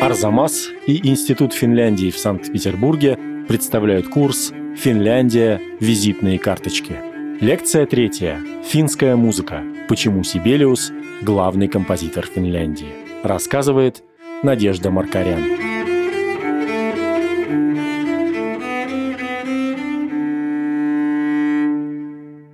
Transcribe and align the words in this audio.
Арзамас 0.00 0.70
и 0.86 1.06
Институт 1.06 1.52
Финляндии 1.52 2.10
в 2.10 2.16
Санкт-Петербурге 2.16 3.18
представляют 3.46 4.08
курс 4.08 4.50
«Финляндия. 4.74 5.60
Визитные 5.78 6.38
карточки». 6.38 6.96
Лекция 7.42 7.84
третья. 7.84 8.40
Финская 8.64 9.14
музыка. 9.16 9.62
Почему 9.88 10.24
Сибелиус– 10.24 10.90
главный 11.22 11.68
композитор 11.68 12.24
Финляндии. 12.24 12.94
Рассказывает 13.22 14.02
Надежда 14.42 14.90
Маркарян. 14.90 15.42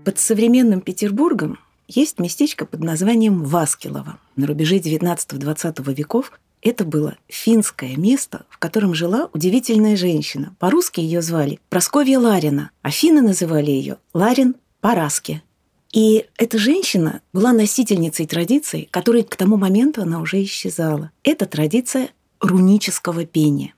Под 0.05 0.19
современным 0.19 0.81
Петербургом 0.81 1.61
есть 1.87 2.19
местечко 2.19 2.67
под 2.67 2.81
названием 2.81 3.45
Васкилово. 3.45 4.19
На 4.35 4.49
рубеже 4.49 4.79
19-20 4.79 5.95
веков 5.95 6.33
это 6.63 6.85
было 6.85 7.17
финское 7.29 7.97
место, 7.97 8.47
в 8.49 8.59
котором 8.59 8.95
жила 8.95 9.31
удивительная 9.33 9.97
женщина. 9.97 10.55
По-русски 10.59 11.01
ее 11.01 11.23
звали 11.23 11.61
Просковья 11.69 12.19
Ларина, 12.19 12.71
а 12.83 12.91
финны 12.91 13.23
называли 13.23 13.71
ее 13.71 13.99
Ларин 14.15 14.57
Параски. 14.81 15.43
И 15.93 16.27
эта 16.37 16.59
женщина 16.59 17.23
была 17.33 17.53
носительницей 17.53 18.27
традиции, 18.27 18.89
которой 18.91 19.23
к 19.23 19.37
тому 19.37 19.57
моменту 19.57 20.03
она 20.03 20.21
уже 20.21 20.43
исчезала. 20.43 21.11
Это 21.23 21.47
традиция 21.47 22.11
рунического 22.41 23.25
пения. 23.25 23.75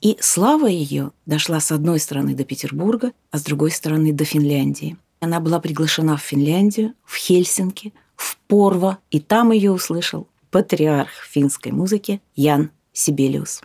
И 0.00 0.16
слава 0.20 0.66
ее 0.66 1.12
дошла 1.26 1.60
с 1.60 1.72
одной 1.72 1.98
стороны 1.98 2.34
до 2.34 2.44
Петербурга, 2.44 3.12
а 3.30 3.38
с 3.38 3.42
другой 3.42 3.70
стороны 3.70 4.12
до 4.12 4.24
Финляндии. 4.24 4.96
Она 5.20 5.40
была 5.40 5.58
приглашена 5.58 6.16
в 6.16 6.22
Финляндию, 6.22 6.94
в 7.04 7.16
Хельсинки, 7.16 7.92
в 8.14 8.36
Порво, 8.46 8.98
и 9.10 9.20
там 9.20 9.50
ее 9.50 9.72
услышал 9.72 10.28
патриарх 10.56 11.10
финской 11.28 11.70
музыки 11.70 12.22
Ян 12.34 12.70
Сибелиус. 12.94 13.60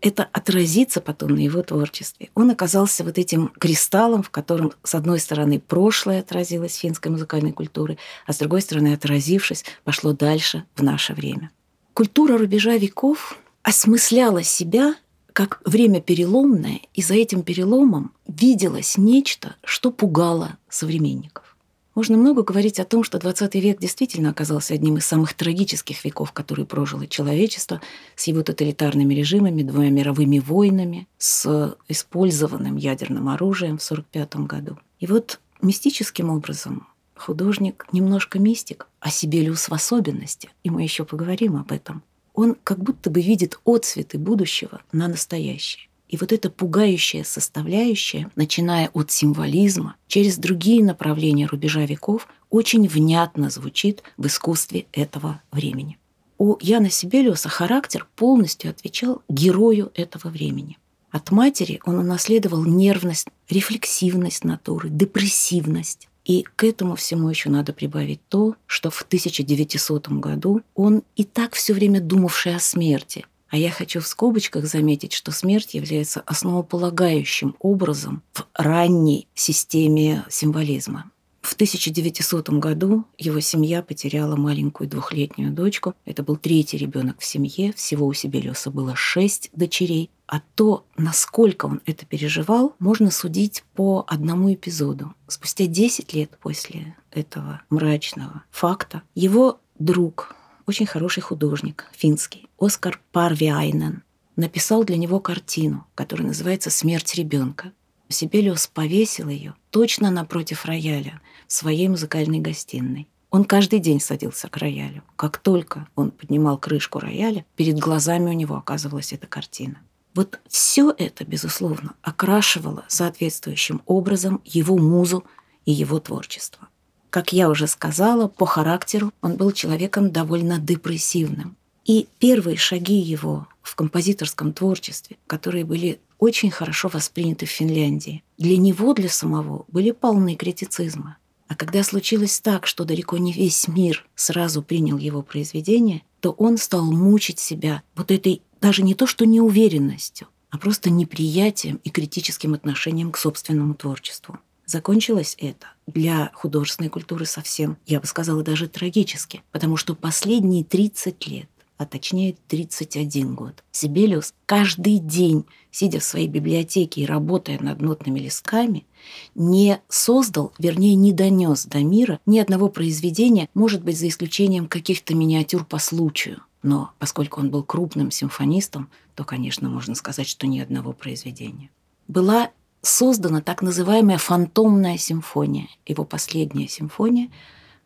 Это 0.00 0.28
отразится 0.32 1.00
потом 1.00 1.36
на 1.36 1.38
его 1.38 1.62
творчестве. 1.62 2.30
Он 2.34 2.50
оказался 2.50 3.04
вот 3.04 3.16
этим 3.16 3.52
кристаллом, 3.60 4.24
в 4.24 4.30
котором, 4.30 4.72
с 4.82 4.96
одной 4.96 5.20
стороны, 5.20 5.60
прошлое 5.60 6.18
отразилось 6.18 6.74
финской 6.74 7.12
музыкальной 7.12 7.52
культуры, 7.52 7.96
а 8.26 8.32
с 8.32 8.38
другой 8.38 8.60
стороны, 8.60 8.92
отразившись, 8.92 9.64
пошло 9.84 10.14
дальше 10.14 10.64
в 10.74 10.82
наше 10.82 11.14
время. 11.14 11.52
Культура 11.94 12.36
рубежа 12.36 12.76
веков 12.76 13.38
осмысляла 13.62 14.42
себя 14.42 14.96
как 15.32 15.62
время 15.64 16.00
переломное, 16.00 16.80
и 16.92 17.02
за 17.02 17.14
этим 17.14 17.44
переломом 17.44 18.10
виделось 18.26 18.98
нечто, 18.98 19.54
что 19.62 19.92
пугало 19.92 20.58
современников. 20.68 21.51
Можно 21.94 22.16
много 22.16 22.42
говорить 22.42 22.80
о 22.80 22.86
том, 22.86 23.04
что 23.04 23.18
20 23.18 23.54
век 23.56 23.78
действительно 23.78 24.30
оказался 24.30 24.72
одним 24.72 24.96
из 24.96 25.04
самых 25.04 25.34
трагических 25.34 26.02
веков, 26.04 26.32
которые 26.32 26.64
прожило 26.64 27.06
человечество, 27.06 27.82
с 28.16 28.26
его 28.28 28.42
тоталитарными 28.42 29.12
режимами, 29.12 29.62
двумя 29.62 29.90
мировыми 29.90 30.38
войнами, 30.38 31.06
с 31.18 31.76
использованным 31.88 32.76
ядерным 32.76 33.28
оружием 33.28 33.76
в 33.76 33.84
1945 33.84 34.46
году. 34.46 34.78
И 35.00 35.06
вот 35.06 35.38
мистическим 35.60 36.30
образом 36.30 36.86
художник 37.14 37.86
немножко 37.92 38.38
мистик, 38.38 38.88
а 39.00 39.10
Сибелиус 39.10 39.68
в 39.68 39.74
особенности, 39.74 40.48
и 40.64 40.70
мы 40.70 40.82
еще 40.82 41.04
поговорим 41.04 41.56
об 41.56 41.72
этом, 41.72 42.02
он 42.32 42.56
как 42.64 42.78
будто 42.78 43.10
бы 43.10 43.20
видит 43.20 43.58
отцветы 43.66 44.16
будущего 44.16 44.80
на 44.92 45.08
настоящее. 45.08 45.88
И 46.12 46.18
вот 46.18 46.30
эта 46.30 46.50
пугающая 46.50 47.24
составляющая, 47.24 48.30
начиная 48.36 48.90
от 48.92 49.10
символизма, 49.10 49.96
через 50.08 50.36
другие 50.36 50.84
направления 50.84 51.46
рубежа 51.46 51.86
веков, 51.86 52.28
очень 52.50 52.86
внятно 52.86 53.48
звучит 53.48 54.02
в 54.18 54.26
искусстве 54.26 54.84
этого 54.92 55.40
времени. 55.50 55.98
У 56.36 56.58
Яна 56.60 56.90
Сибелиуса 56.90 57.48
характер 57.48 58.06
полностью 58.14 58.70
отвечал 58.70 59.22
герою 59.30 59.90
этого 59.94 60.28
времени. 60.28 60.76
От 61.10 61.30
матери 61.30 61.80
он 61.86 61.96
унаследовал 61.96 62.62
нервность, 62.66 63.28
рефлексивность 63.48 64.44
натуры, 64.44 64.90
депрессивность. 64.90 66.08
И 66.26 66.44
к 66.56 66.64
этому 66.64 66.94
всему 66.94 67.30
еще 67.30 67.48
надо 67.48 67.72
прибавить 67.72 68.20
то, 68.28 68.54
что 68.66 68.90
в 68.90 69.00
1900 69.00 70.08
году 70.08 70.60
он 70.74 71.04
и 71.16 71.24
так 71.24 71.54
все 71.54 71.72
время 71.72 72.02
думавший 72.02 72.54
о 72.54 72.60
смерти. 72.60 73.24
А 73.52 73.58
я 73.58 73.70
хочу 73.70 74.00
в 74.00 74.06
скобочках 74.06 74.64
заметить, 74.64 75.12
что 75.12 75.30
смерть 75.30 75.74
является 75.74 76.22
основополагающим 76.24 77.54
образом 77.60 78.22
в 78.32 78.46
ранней 78.54 79.28
системе 79.34 80.24
символизма. 80.30 81.10
В 81.42 81.52
1900 81.52 82.48
году 82.48 83.04
его 83.18 83.40
семья 83.40 83.82
потеряла 83.82 84.36
маленькую 84.36 84.88
двухлетнюю 84.88 85.52
дочку. 85.52 85.94
Это 86.06 86.22
был 86.22 86.36
третий 86.36 86.78
ребенок 86.78 87.20
в 87.20 87.26
семье. 87.26 87.74
Всего 87.74 88.06
у 88.06 88.14
Сибелиуса 88.14 88.70
было 88.70 88.96
шесть 88.96 89.50
дочерей. 89.52 90.10
А 90.26 90.40
то, 90.54 90.86
насколько 90.96 91.66
он 91.66 91.82
это 91.84 92.06
переживал, 92.06 92.74
можно 92.78 93.10
судить 93.10 93.64
по 93.74 94.06
одному 94.08 94.54
эпизоду. 94.54 95.12
Спустя 95.28 95.66
10 95.66 96.14
лет 96.14 96.38
после 96.40 96.96
этого 97.10 97.60
мрачного 97.68 98.44
факта 98.50 99.02
его 99.14 99.60
друг, 99.78 100.34
очень 100.66 100.86
хороший 100.86 101.22
художник, 101.22 101.86
финский, 101.92 102.48
Оскар 102.58 103.00
Парвиайнен, 103.12 104.02
написал 104.36 104.84
для 104.84 104.96
него 104.96 105.20
картину, 105.20 105.86
которая 105.94 106.28
называется 106.28 106.70
«Смерть 106.70 107.14
ребенка». 107.14 107.72
Сибелиус 108.08 108.66
повесил 108.66 109.28
ее 109.28 109.54
точно 109.70 110.10
напротив 110.10 110.64
рояля 110.66 111.20
в 111.48 111.52
своей 111.52 111.88
музыкальной 111.88 112.40
гостиной. 112.40 113.08
Он 113.30 113.44
каждый 113.44 113.78
день 113.78 114.00
садился 114.00 114.48
к 114.48 114.58
роялю. 114.58 115.02
Как 115.16 115.38
только 115.38 115.88
он 115.94 116.10
поднимал 116.10 116.58
крышку 116.58 116.98
рояля, 116.98 117.46
перед 117.56 117.78
глазами 117.78 118.28
у 118.28 118.34
него 118.34 118.56
оказывалась 118.56 119.14
эта 119.14 119.26
картина. 119.26 119.80
Вот 120.14 120.38
все 120.46 120.94
это, 120.96 121.24
безусловно, 121.24 121.94
окрашивало 122.02 122.84
соответствующим 122.88 123.80
образом 123.86 124.42
его 124.44 124.76
музу 124.76 125.24
и 125.64 125.72
его 125.72 125.98
творчество. 125.98 126.68
Как 127.12 127.30
я 127.34 127.50
уже 127.50 127.66
сказала, 127.66 128.26
по 128.26 128.46
характеру 128.46 129.12
он 129.20 129.36
был 129.36 129.52
человеком 129.52 130.12
довольно 130.12 130.58
депрессивным. 130.58 131.58
И 131.84 132.08
первые 132.18 132.56
шаги 132.56 132.94
его 132.94 133.46
в 133.60 133.74
композиторском 133.74 134.54
творчестве, 134.54 135.18
которые 135.26 135.66
были 135.66 136.00
очень 136.18 136.50
хорошо 136.50 136.88
восприняты 136.88 137.44
в 137.44 137.50
Финляндии, 137.50 138.24
для 138.38 138.56
него, 138.56 138.94
для 138.94 139.10
самого, 139.10 139.66
были 139.68 139.90
полны 139.90 140.36
критицизма. 140.36 141.18
А 141.48 141.54
когда 141.54 141.82
случилось 141.82 142.40
так, 142.40 142.66
что 142.66 142.86
далеко 142.86 143.18
не 143.18 143.34
весь 143.34 143.68
мир 143.68 144.06
сразу 144.14 144.62
принял 144.62 144.96
его 144.96 145.20
произведение, 145.20 146.04
то 146.20 146.30
он 146.30 146.56
стал 146.56 146.90
мучить 146.90 147.38
себя 147.38 147.82
вот 147.94 148.10
этой 148.10 148.40
даже 148.62 148.82
не 148.82 148.94
то 148.94 149.06
что 149.06 149.26
неуверенностью, 149.26 150.28
а 150.48 150.56
просто 150.56 150.88
неприятием 150.88 151.78
и 151.84 151.90
критическим 151.90 152.54
отношением 152.54 153.12
к 153.12 153.18
собственному 153.18 153.74
творчеству. 153.74 154.38
Закончилось 154.64 155.36
это 155.38 155.66
для 155.86 156.30
художественной 156.34 156.90
культуры 156.90 157.26
совсем, 157.26 157.76
я 157.86 158.00
бы 158.00 158.06
сказала, 158.06 158.42
даже 158.42 158.68
трагически, 158.68 159.42
потому 159.50 159.76
что 159.76 159.94
последние 159.94 160.64
30 160.64 161.26
лет 161.26 161.48
а 161.82 161.86
точнее 161.86 162.36
31 162.48 163.34
год. 163.34 163.64
Сибелиус 163.72 164.34
каждый 164.46 164.98
день, 164.98 165.44
сидя 165.72 165.98
в 165.98 166.04
своей 166.04 166.28
библиотеке 166.28 167.00
и 167.00 167.06
работая 167.06 167.58
над 167.58 167.80
нотными 167.80 168.20
листками, 168.20 168.86
не 169.34 169.80
создал, 169.88 170.52
вернее, 170.58 170.94
не 170.94 171.12
донес 171.12 171.66
до 171.66 171.78
мира 171.78 172.20
ни 172.24 172.38
одного 172.38 172.68
произведения, 172.68 173.48
может 173.54 173.82
быть, 173.82 173.98
за 173.98 174.08
исключением 174.08 174.68
каких-то 174.68 175.14
миниатюр 175.16 175.64
по 175.64 175.78
случаю. 175.78 176.42
Но 176.62 176.92
поскольку 177.00 177.40
он 177.40 177.50
был 177.50 177.64
крупным 177.64 178.12
симфонистом, 178.12 178.88
то, 179.16 179.24
конечно, 179.24 179.68
можно 179.68 179.96
сказать, 179.96 180.28
что 180.28 180.46
ни 180.46 180.60
одного 180.60 180.92
произведения. 180.92 181.70
Была 182.06 182.50
создана 182.82 183.40
так 183.40 183.62
называемая 183.62 184.18
фантомная 184.18 184.98
симфония, 184.98 185.68
его 185.86 186.04
последняя 186.04 186.68
симфония, 186.68 187.30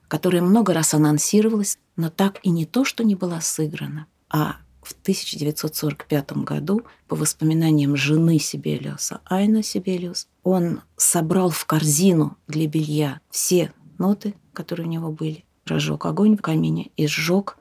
которая 0.09 0.43
много 0.43 0.73
раз 0.73 0.95
анонсировалась, 0.95 1.79
но 1.97 2.11
так 2.11 2.41
и 2.43 2.51
не 2.51 2.65
то, 2.65 2.85
что 2.85 3.05
не 3.05 3.15
была 3.15 3.41
сыграна, 3.41 4.07
а 4.29 4.57
в 4.83 4.93
1945 4.93 6.33
году, 6.45 6.83
по 7.09 7.17
воспоминаниям 7.17 7.97
жены 7.97 8.39
Сибелиуса, 8.39 9.21
Айна 9.25 9.63
Сибелиус, 9.63 10.29
он 10.45 10.81
собрал 10.97 11.51
в 11.51 11.65
корзину 11.67 12.37
для 12.47 12.69
белья 12.69 13.21
все 13.31 13.73
ноты, 13.99 14.35
которые 14.53 14.87
у 14.87 14.91
него 14.91 15.11
были, 15.11 15.45
разжег 15.65 16.07
огонь 16.07 16.37
в 16.37 16.43
камине 16.43 16.91
и 16.97 17.09
сжег 17.09 17.59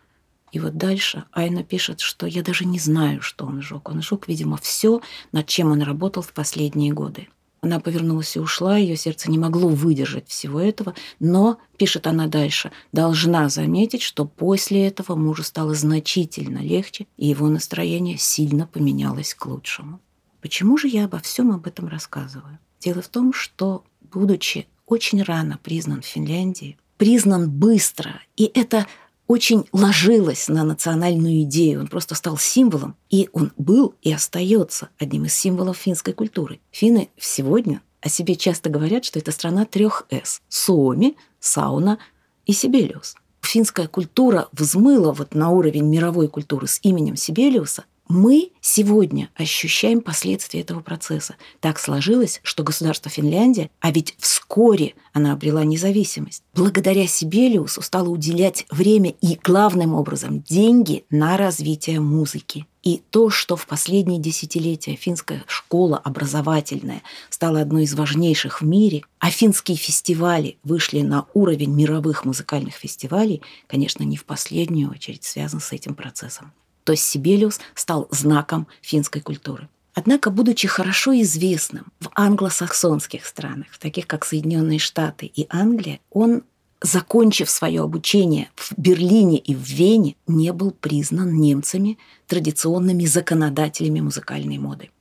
и 0.56 0.60
вот 0.60 0.78
дальше 0.78 1.26
Айна 1.34 1.66
пишет, 1.66 2.00
что 2.00 2.26
я 2.26 2.42
даже 2.42 2.64
не 2.64 2.80
знаю, 2.80 3.22
что 3.22 3.46
он 3.46 3.62
сжег. 3.62 3.90
Он 3.90 4.02
сжег, 4.02 4.30
видимо, 4.30 4.56
все, 4.56 5.02
над 5.34 5.48
чем 5.48 5.70
он 5.70 5.82
работал 5.82 6.24
в 6.24 6.32
последние 6.32 6.94
годы. 6.94 7.28
Она 7.60 7.82
повернулась 7.82 8.38
и 8.38 8.40
ушла, 8.40 8.78
ее 8.78 8.96
сердце 8.96 9.30
не 9.30 9.38
могло 9.38 9.68
выдержать 9.68 10.30
всего 10.30 10.62
этого, 10.62 10.96
но, 11.20 11.58
пишет 11.76 12.08
она 12.08 12.28
дальше, 12.28 12.72
должна 12.94 13.50
заметить, 13.50 14.02
что 14.02 14.24
после 14.24 14.88
этого 14.88 15.18
мужу 15.18 15.44
стало 15.44 15.76
значительно 15.76 16.60
легче, 16.60 17.06
и 17.18 17.28
его 17.28 17.50
настроение 17.50 18.18
сильно 18.18 18.66
поменялось 18.66 19.34
к 19.34 19.48
лучшему. 19.48 20.00
Почему 20.40 20.78
же 20.78 20.88
я 20.88 21.04
обо 21.04 21.20
всем 21.20 21.52
об 21.52 21.68
этом 21.68 21.90
рассказываю? 21.90 22.60
Дело 22.80 23.02
в 23.02 23.10
том, 23.10 23.34
что, 23.34 23.84
будучи 24.00 24.68
очень 24.86 25.22
рано 25.22 25.60
признан 25.62 26.02
в 26.02 26.06
Финляндии, 26.06 26.78
признан 26.96 27.50
быстро, 27.50 28.22
и 28.38 28.50
это 28.54 28.88
очень 29.28 29.66
ложилось 29.72 30.48
на 30.48 30.64
национальную 30.64 31.42
идею. 31.44 31.82
Он 31.82 31.88
просто 31.88 32.16
стал 32.16 32.38
символом. 32.38 32.96
И 33.10 33.30
он 33.34 33.52
был 33.58 33.96
и 34.02 34.12
остается 34.12 34.90
одним 35.00 35.26
из 35.26 35.34
символов 35.34 35.78
финской 35.78 36.14
культуры. 36.14 36.60
Финны 36.72 37.10
сегодня 37.18 37.82
о 38.02 38.10
себе 38.10 38.36
часто 38.36 38.70
говорят, 38.70 39.04
что 39.04 39.20
это 39.20 39.32
страна 39.32 39.66
трех 39.66 40.06
«С»– 40.10 40.42
Суоми, 40.50 41.16
Сауна 41.40 41.98
и 42.46 42.54
Сибелиус. 42.54 43.16
Финская 43.42 43.88
культура 43.88 44.48
взмыла 44.52 45.12
вот 45.12 45.34
на 45.34 45.50
уровень 45.50 45.86
мировой 45.86 46.28
культуры 46.28 46.68
с 46.68 46.80
именем 46.84 47.16
Сибелиуса, 47.16 47.86
мы 48.08 48.52
сегодня 48.62 49.30
ощущаем 49.36 50.02
последствия 50.02 50.62
этого 50.62 50.82
процесса. 50.82 51.36
Так 51.60 51.80
сложилось, 51.80 52.40
что 52.44 52.64
государство 52.64 53.10
Финляндия, 53.10 53.70
а 53.80 53.92
ведь 53.92 54.16
вскоре 54.20 54.94
она 55.14 55.34
обрела 55.34 55.64
независимость, 55.64 56.44
благодаря 56.54 57.08
Сибелиусу 57.08 57.82
стало 57.82 58.10
уделять 58.10 58.66
время 58.70 59.14
и, 59.22 59.40
главным 59.42 59.94
образом, 59.94 60.42
деньги 60.42 61.06
на 61.10 61.38
развитие 61.38 62.00
музыки. 62.00 62.68
И 62.84 63.02
то, 63.10 63.32
что 63.32 63.56
в 63.56 63.66
последние 63.66 64.20
десятилетия 64.20 64.96
финская 64.96 65.44
школа 65.48 65.98
образовательная 65.98 67.02
стала 67.32 67.62
одной 67.62 67.86
из 67.86 67.96
важнейших 67.96 68.62
в 68.62 68.66
мире, 68.66 69.02
а 69.18 69.32
финские 69.32 69.76
фестивали 69.76 70.58
вышли 70.64 71.02
на 71.02 71.26
уровень 71.34 71.74
мировых 71.74 72.26
музыкальных 72.26 72.76
фестивалей, 72.76 73.42
конечно, 73.66 74.04
не 74.04 74.18
в 74.18 74.26
последнюю 74.26 74.92
очередь 74.92 75.24
связан 75.24 75.62
с 75.62 75.72
этим 75.72 75.96
процессом 75.96 76.54
то 76.86 76.94
есть 76.94 77.04
Сибелиус 77.04 77.60
стал 77.74 78.08
знаком 78.12 78.68
финской 78.82 79.22
культуры. 79.22 79.68
Однако, 79.96 80.30
будучи 80.30 80.68
хорошо 80.68 81.20
известным 81.22 81.88
в 82.00 82.10
англосаксонских 82.14 83.26
странах, 83.26 83.68
таких 83.80 84.08
как 84.08 84.24
Соединенные 84.24 84.78
Штаты 84.78 85.26
и 85.26 85.48
Англия, 85.50 86.00
он, 86.12 86.44
закончив 86.82 87.50
свое 87.50 87.82
обучение 87.82 88.50
в 88.56 88.74
Берлине 88.78 89.38
и 89.38 89.56
в 89.56 89.62
Вене, 89.62 90.16
не 90.28 90.54
был 90.54 90.72
признан 90.72 91.36
немцами 91.40 91.98
традиционными 92.28 93.06
законодателями 93.06 94.02
музыкальной 94.02 94.60
моды. 94.60 94.92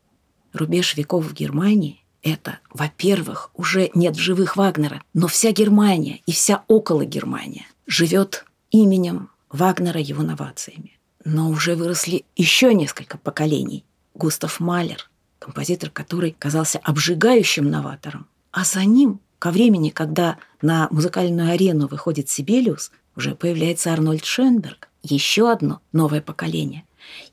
Рубеж 0.52 0.96
веков 0.96 1.26
в 1.26 1.34
Германии– 1.34 2.00
это, 2.22 2.60
во-первых, 2.72 3.50
уже 3.54 3.90
нет 3.94 4.16
в 4.16 4.20
живых 4.20 4.56
Вагнера, 4.56 5.02
но 5.12 5.26
вся 5.26 5.50
Германия 5.50 6.20
и 6.24 6.32
вся 6.32 6.62
около 6.68 7.04
Германия 7.04 7.66
живет 7.86 8.46
именем 8.70 9.28
Вагнера 9.50 10.00
его 10.00 10.22
новациями. 10.22 10.94
Но 11.24 11.48
уже 11.50 11.74
выросли 11.74 12.24
еще 12.36 12.74
несколько 12.74 13.18
поколений. 13.18 13.84
Густав 14.14 14.60
Малер, 14.60 15.10
композитор, 15.38 15.90
который 15.90 16.36
казался 16.38 16.78
обжигающим 16.82 17.68
новатором. 17.70 18.26
А 18.52 18.64
за 18.64 18.84
ним, 18.84 19.20
ко 19.38 19.50
времени, 19.50 19.90
когда 19.90 20.38
на 20.62 20.88
музыкальную 20.90 21.50
арену 21.52 21.88
выходит 21.88 22.28
Сибелиус, 22.28 22.92
уже 23.16 23.34
появляется 23.34 23.92
Арнольд 23.92 24.24
Шенберг, 24.24 24.88
еще 25.02 25.50
одно 25.50 25.80
новое 25.92 26.20
поколение. 26.20 26.84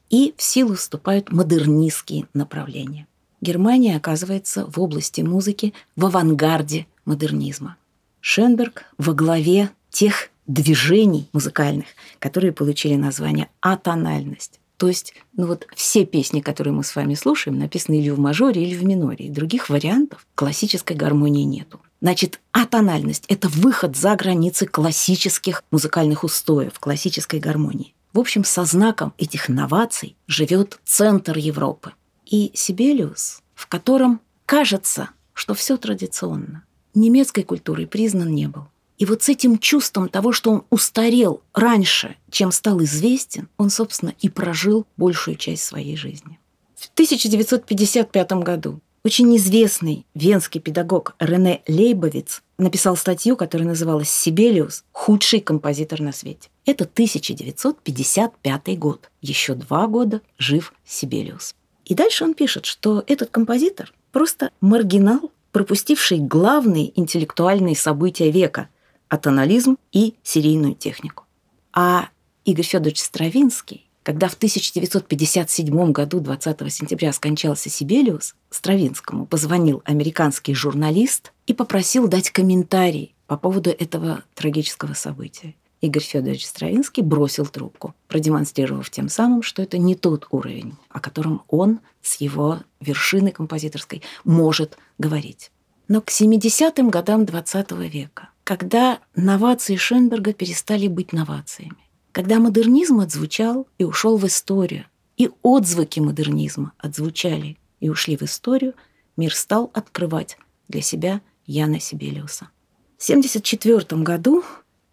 И 0.09 0.33
в 0.38 0.41
силу 0.41 0.75
вступают 0.75 1.31
модернистские 1.31 2.27
направления. 2.33 3.07
Германия 3.39 3.95
оказывается 3.95 4.65
в 4.65 4.79
области 4.79 5.21
музыки 5.21 5.73
в 5.95 6.05
авангарде 6.05 6.88
модернизма. 7.05 7.77
Шенберг 8.19 8.85
во 8.97 9.13
главе 9.13 9.71
тех 9.89 10.29
движений 10.47 11.29
музыкальных, 11.33 11.88
которые 12.19 12.51
получили 12.51 12.95
название 12.95 13.49
атональность. 13.61 14.59
То 14.77 14.88
есть, 14.88 15.13
ну 15.38 15.45
вот 15.45 15.67
все 15.75 16.05
песни, 16.05 16.41
которые 16.41 16.73
мы 16.73 16.83
с 16.83 16.95
вами 16.95 17.13
слушаем, 17.13 17.59
написаны 17.59 17.99
или 17.99 18.09
в 18.09 18.17
мажоре, 18.17 18.63
или 18.63 18.75
в 18.75 18.83
миноре. 18.83 19.27
И 19.27 19.29
других 19.29 19.69
вариантов 19.69 20.25
классической 20.33 20.97
гармонии 20.97 21.43
нету. 21.43 21.79
Значит, 22.01 22.41
атональность– 22.51 23.25
это 23.27 23.47
выход 23.47 23.95
за 23.95 24.15
границы 24.15 24.65
классических 24.65 25.63
музыкальных 25.69 26.23
устоев, 26.23 26.79
классической 26.79 27.39
гармонии. 27.39 27.93
В 28.11 28.19
общем, 28.19 28.43
со 28.43 28.65
знаком 28.65 29.13
этих 29.19 29.49
новаций 29.49 30.15
живет 30.25 30.79
центр 30.83 31.38
Европы. 31.38 31.93
И 32.25 32.51
Сибелиус, 32.55 33.43
в 33.53 33.67
котором 33.67 34.19
кажется, 34.47 35.11
что 35.33 35.53
все 35.53 35.77
традиционно, 35.77 36.63
немецкой 36.95 37.43
культурой 37.43 37.85
признан 37.85 38.33
не 38.33 38.47
был. 38.47 38.65
И 39.01 39.06
вот 39.06 39.24
с 39.24 39.30
этим 39.30 39.57
чувством 39.57 40.09
того, 40.09 40.31
что 40.31 40.51
он 40.51 40.63
устарел 40.69 41.42
раньше, 41.56 42.18
чем 42.30 42.51
стал 42.51 42.83
известен, 42.83 43.50
он, 43.57 43.71
собственно, 43.71 44.13
и 44.19 44.30
прожил 44.30 44.86
большую 44.95 45.38
часть 45.38 45.63
своей 45.63 45.98
жизни. 45.98 46.38
В 46.75 46.88
1955 46.94 48.31
году 48.33 48.80
очень 49.03 49.36
известный 49.38 50.06
венский 50.13 50.62
педагог 50.62 51.15
Рене 51.18 51.63
Лейбовиц 51.68 52.44
написал 52.59 52.95
статью, 52.95 53.36
которая 53.36 53.68
называлась 53.68 54.12
«Сибелиус. 54.12 54.83
Худший 54.92 55.39
композитор 55.39 56.00
на 56.00 56.12
свете». 56.12 56.50
Это 56.68 56.83
1955 56.83 58.77
год. 58.77 59.09
Еще 59.19 59.56
два 59.56 59.88
года 59.88 60.21
жив 60.38 60.75
Сибелиус. 60.86 61.56
И 61.86 61.95
дальше 61.95 62.24
он 62.24 62.36
пишет, 62.36 62.68
что 62.68 63.03
этот 63.07 63.31
композитор 63.31 63.92
просто 64.12 64.51
маргинал, 64.62 65.31
пропустивший 65.51 66.19
главные 66.19 66.92
интеллектуальные 67.00 67.75
события 67.75 68.30
века– 68.30 68.69
атонализм 69.11 69.77
и 69.91 70.15
серийную 70.23 70.73
технику. 70.73 71.25
А 71.73 72.07
Игорь 72.45 72.65
Федорович 72.65 73.01
Стравинский, 73.01 73.89
когда 74.03 74.29
в 74.29 74.35
1957 74.35 75.91
году, 75.91 76.21
20 76.21 76.73
сентября, 76.73 77.11
скончался 77.11 77.69
Сибелиус, 77.69 78.35
Стравинскому 78.49 79.25
позвонил 79.25 79.83
американский 79.83 80.55
журналист 80.55 81.33
и 81.45 81.53
попросил 81.53 82.07
дать 82.07 82.31
комментарий 82.31 83.13
по 83.27 83.35
поводу 83.37 83.69
этого 83.69 84.23
трагического 84.33 84.93
события. 84.93 85.55
Игорь 85.81 86.03
Федорович 86.03 86.45
Стравинский 86.45 87.03
бросил 87.03 87.45
трубку, 87.45 87.93
продемонстрировав 88.07 88.89
тем 88.89 89.09
самым, 89.09 89.43
что 89.43 89.61
это 89.61 89.77
не 89.77 89.95
тот 89.95 90.27
уровень, 90.31 90.75
о 90.89 91.01
котором 91.01 91.43
он 91.49 91.81
с 92.01 92.21
его 92.21 92.61
вершины 92.79 93.31
композиторской 93.31 94.03
может 94.23 94.77
говорить. 94.97 95.51
Но 95.89 95.99
к 95.99 96.09
70-м 96.09 96.89
годам 96.89 97.23
XX 97.23 97.89
века 97.89 98.29
когда 98.43 98.99
новации 99.15 99.75
Шенберга 99.75 100.33
перестали 100.33 100.88
быть 100.88 101.13
новациями. 101.13 101.77
Когда 102.11 102.39
модернизм 102.39 102.99
отзвучал 102.99 103.67
и 103.77 103.83
ушел 103.83 104.17
в 104.17 104.25
историю, 104.25 104.85
и 105.17 105.29
отзвуки 105.43 105.99
модернизма 105.99 106.73
отзвучали 106.77 107.57
и 107.79 107.89
ушли 107.89 108.17
в 108.17 108.23
историю, 108.23 108.73
мир 109.15 109.33
стал 109.33 109.69
открывать 109.73 110.38
для 110.67 110.81
себя 110.81 111.21
Яна 111.45 111.79
Сибелиуса. 111.79 112.49
В 112.97 113.03
1974 113.03 114.01
году 114.01 114.43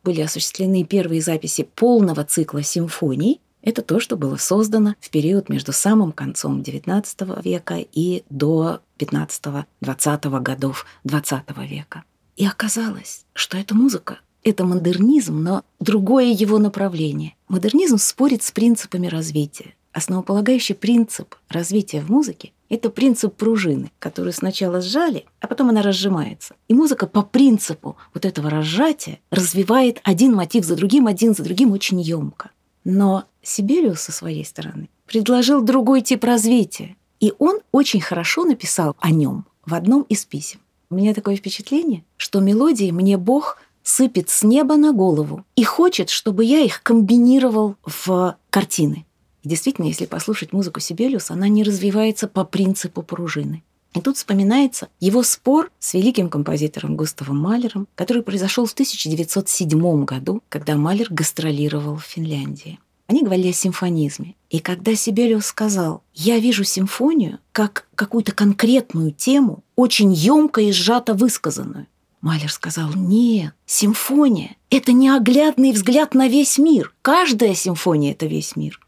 были 0.05 0.21
осуществлены 0.21 0.85
первые 0.85 1.21
записи 1.21 1.69
полного 1.75 2.25
цикла 2.25 2.63
симфоний. 2.63 3.41
Это 3.63 3.83
то, 3.83 4.01
что 4.01 4.17
было 4.17 4.37
создано 4.37 4.95
в 5.01 5.11
период 5.11 5.49
между 5.49 5.73
самым 5.73 6.13
концом 6.13 6.61
XIX 6.61 7.43
века 7.43 7.79
и 7.93 8.23
до 8.31 8.81
15-20 8.99 10.41
годов 10.41 10.87
XX 11.05 11.67
века. 11.67 12.05
И 12.39 12.47
оказалось, 12.47 13.27
что 13.33 13.59
эта 13.59 13.75
музыка— 13.75 14.21
это 14.45 14.65
модернизм, 14.65 15.43
но 15.43 15.65
другое 15.81 16.27
его 16.27 16.59
направление. 16.59 17.35
Модернизм 17.49 17.99
спорит 17.99 18.45
с 18.45 18.53
принципами 18.53 19.09
развития. 19.09 19.75
Основополагающий 19.93 20.75
принцип 20.75 21.35
развития 21.49 22.01
в 22.01 22.11
музыке— 22.11 22.53
это 22.69 22.91
принцип 22.91 23.35
пружины, 23.35 23.91
которую 23.99 24.33
сначала 24.33 24.81
сжали, 24.81 25.25
а 25.41 25.49
потом 25.49 25.71
она 25.71 25.83
разжимается. 25.83 26.55
И 26.69 26.75
музыка 26.75 27.09
по 27.09 27.23
принципу 27.23 27.97
вот 28.15 28.25
этого 28.25 28.49
разжатия 28.49 29.19
развивает 29.33 30.01
один 30.05 30.33
мотив 30.37 30.65
за 30.65 30.77
другим, 30.77 31.09
один 31.09 31.35
за 31.35 31.43
другим 31.43 31.73
очень 31.73 32.01
емко. 32.01 32.53
Но 32.85 33.25
Сибириус 33.43 34.01
со 34.01 34.13
своей 34.13 34.45
стороны 34.45 34.89
предложил 35.07 35.61
другой 35.61 36.03
тип 36.03 36.23
развития. 36.23 36.95
И 37.19 37.33
он 37.41 37.59
очень 37.73 38.01
хорошо 38.01 38.45
написал 38.45 38.95
о 39.01 39.11
нем 39.11 39.45
в 39.67 39.75
одном 39.75 40.03
из 40.03 40.25
писем. 40.25 40.61
У 40.91 40.95
меня 40.95 41.13
такое 41.13 41.37
впечатление, 41.37 42.03
что 42.17 42.41
мелодии 42.41 42.91
мне 42.91 43.19
Бог 43.19 43.59
сыпет 43.83 44.31
с 44.31 44.43
неба 44.43 44.77
на 44.77 44.95
голову 44.95 45.45
и 45.55 45.63
хочет, 45.63 46.09
чтобы 46.09 46.47
я 46.47 46.61
их 46.61 46.83
комбинировал 46.83 47.77
в 47.85 48.39
картины. 48.49 49.05
И 49.43 49.49
действительно, 49.49 49.87
если 49.87 50.07
послушать 50.07 50.55
музыку 50.55 50.81
Сибелиуса, 50.81 51.35
она 51.35 51.49
не 51.49 51.63
развивается 51.63 52.27
по 52.27 52.45
принципу 52.45 53.03
пружины. 53.03 53.63
И 53.93 54.01
тут 54.01 54.17
вспоминается 54.17 54.89
его 54.99 55.23
спор 55.23 55.71
с 55.79 55.93
великим 55.93 56.31
композитором 56.31 56.97
Густавом 56.97 57.39
Малером, 57.39 57.87
который 57.95 58.23
произошел 58.23 58.65
в 58.65 58.73
1907 58.73 60.05
году, 60.05 60.43
когда 60.49 60.77
Малер 60.77 61.09
гастролировал 61.11 61.97
в 61.97 62.05
Финляндии. 62.05 62.79
Они 63.09 63.23
говорили 63.23 63.49
о 63.49 63.55
симфонизме. 63.55 64.35
И 64.51 64.61
когда 64.61 64.95
Сибелиус 64.95 65.47
сказал, 65.47 66.03
я 66.13 66.39
вижу 66.39 66.63
симфонию 66.63 67.39
как 67.53 67.89
какую-то 67.95 68.33
конкретную 68.33 69.13
тему, 69.13 69.65
очень 69.77 70.13
емко 70.13 70.61
и 70.61 70.73
сжато 70.73 71.15
высказанную, 71.15 71.87
Малер 72.21 72.53
сказал, 72.53 72.91
нет, 72.95 73.55
симфония– 73.65 74.57
это 74.71 74.93
неоглядный 74.93 75.73
взгляд 75.73 76.15
на 76.15 76.29
весь 76.29 76.59
мир. 76.59 76.95
Каждая 77.01 77.55
симфония– 77.55 78.11
это 78.13 78.27
весь 78.27 78.57
мир. 78.57 78.81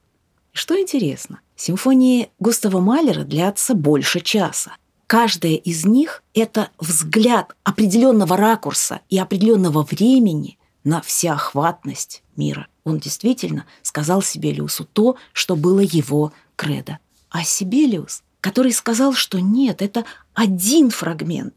Что 0.52 0.78
интересно, 0.78 1.40
симфонии 1.56 2.28
Густава 2.40 2.80
Малера 2.80 3.24
длятся 3.24 3.74
больше 3.74 4.20
часа. 4.20 4.76
Каждая 5.06 5.54
из 5.54 5.86
них– 5.86 6.22
это 6.34 6.70
взгляд 6.78 7.54
определенного 7.62 8.36
ракурса 8.36 9.00
и 9.08 9.18
определенного 9.18 9.82
времени 9.82 10.58
на 10.84 11.00
всеохватность 11.02 12.22
мира. 12.36 12.66
Он 12.84 12.98
действительно 12.98 13.66
сказал 13.82 14.22
Сибелиусу 14.22 14.84
то, 14.84 15.16
что 15.32 15.56
было 15.56 15.80
его 15.80 16.32
кредо. 16.56 16.98
А 17.28 17.44
Сибелиус, 17.44 18.22
который 18.40 18.72
сказал, 18.72 19.12
что 19.12 19.40
нет, 19.40 19.82
это 19.82 20.04
один 20.34 20.90
фрагмент, 20.90 21.54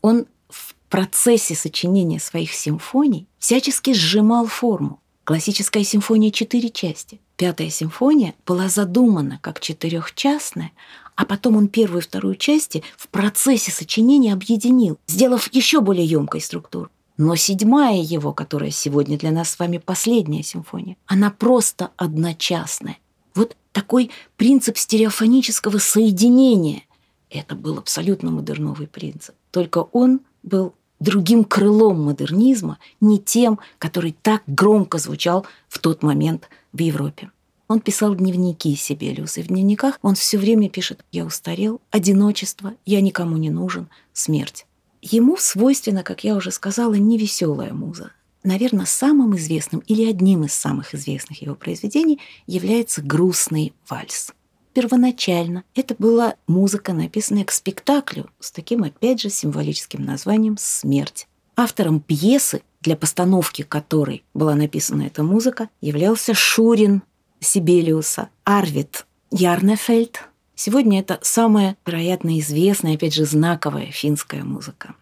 он 0.00 0.26
в 0.48 0.74
процессе 0.88 1.54
сочинения 1.54 2.20
своих 2.20 2.52
симфоний 2.52 3.26
всячески 3.38 3.92
сжимал 3.92 4.46
форму. 4.46 5.00
Классическая 5.24 5.84
симфония— 5.84 6.30
четыре 6.32 6.68
части. 6.68 7.20
Пятая 7.36 7.70
симфония 7.70 8.34
была 8.44 8.68
задумана 8.68 9.38
как 9.40 9.60
четырехчастная, 9.60 10.72
а 11.14 11.24
потом 11.24 11.56
он 11.56 11.68
первую 11.68 12.00
и 12.00 12.04
вторую 12.04 12.34
части 12.34 12.82
в 12.96 13.08
процессе 13.08 13.70
сочинения 13.70 14.32
объединил, 14.32 14.98
сделав 15.06 15.52
еще 15.52 15.80
более 15.80 16.04
емкой 16.04 16.40
структуру. 16.40 16.90
Но 17.16 17.36
седьмая 17.36 18.00
его, 18.00 18.32
которая 18.32 18.70
сегодня 18.70 19.18
для 19.18 19.30
нас 19.30 19.50
с 19.50 19.58
вами 19.58 19.78
последняя 19.78 20.42
симфония, 20.42 20.96
она 21.06 21.30
просто 21.30 21.90
одночастная. 21.96 22.98
Вот 23.34 23.56
такой 23.72 24.10
принцип 24.36 24.78
стереофонического 24.78 25.78
соединения. 25.78 26.82
Это 27.30 27.54
был 27.54 27.78
абсолютно 27.78 28.30
модерновый 28.30 28.86
принцип. 28.86 29.34
Только 29.50 29.78
он 29.78 30.20
был 30.42 30.74
другим 31.00 31.44
крылом 31.44 32.02
модернизма, 32.02 32.78
не 33.00 33.18
тем, 33.18 33.58
который 33.78 34.14
так 34.22 34.42
громко 34.46 34.98
звучал 34.98 35.46
в 35.68 35.78
тот 35.78 36.02
момент 36.02 36.48
в 36.72 36.80
Европе. 36.80 37.30
Он 37.68 37.80
писал 37.80 38.14
дневники 38.14 38.76
Сибелиус, 38.76 39.38
и 39.38 39.42
в 39.42 39.48
дневниках 39.48 39.98
он 40.02 40.14
все 40.14 40.36
время 40.38 40.68
пишет 40.68 41.04
«Я 41.10 41.24
устарел, 41.24 41.80
одиночество, 41.90 42.74
я 42.84 43.00
никому 43.00 43.36
не 43.36 43.50
нужен, 43.50 43.88
смерть». 44.12 44.66
Ему 45.02 45.36
свойственно, 45.36 46.04
как 46.04 46.22
я 46.22 46.36
уже 46.36 46.52
сказала, 46.52 46.94
невеселая 46.94 47.72
муза. 47.72 48.12
Наверное, 48.44 48.86
самым 48.86 49.36
известным 49.36 49.80
или 49.80 50.08
одним 50.08 50.44
из 50.44 50.54
самых 50.54 50.94
известных 50.94 51.42
его 51.42 51.56
произведений 51.56 52.20
является 52.46 53.02
«Грустный 53.02 53.72
вальс». 53.88 54.32
Первоначально 54.74 55.64
это 55.74 55.94
была 55.98 56.36
музыка, 56.46 56.92
написанная 56.92 57.44
к 57.44 57.50
спектаклю 57.50 58.30
с 58.38 58.50
таким, 58.52 58.84
опять 58.84 59.20
же, 59.20 59.28
символическим 59.28 60.04
названием 60.04 60.56
«Смерть». 60.56 61.26
Автором 61.56 62.00
пьесы, 62.00 62.62
для 62.80 62.96
постановки 62.96 63.62
которой 63.62 64.24
была 64.34 64.54
написана 64.54 65.02
эта 65.02 65.22
музыка, 65.22 65.68
являлся 65.80 66.32
Шурин 66.32 67.02
Сибелиуса, 67.40 68.30
Арвид 68.44 69.04
Ярнефельд, 69.30 70.22
Сегодня 70.54 71.00
это 71.00 71.18
самая, 71.22 71.76
вероятно, 71.86 72.38
известная, 72.38 72.94
опять 72.94 73.14
же, 73.14 73.24
знаковая 73.24 73.86
финская 73.86 74.44
музыка. 74.44 74.94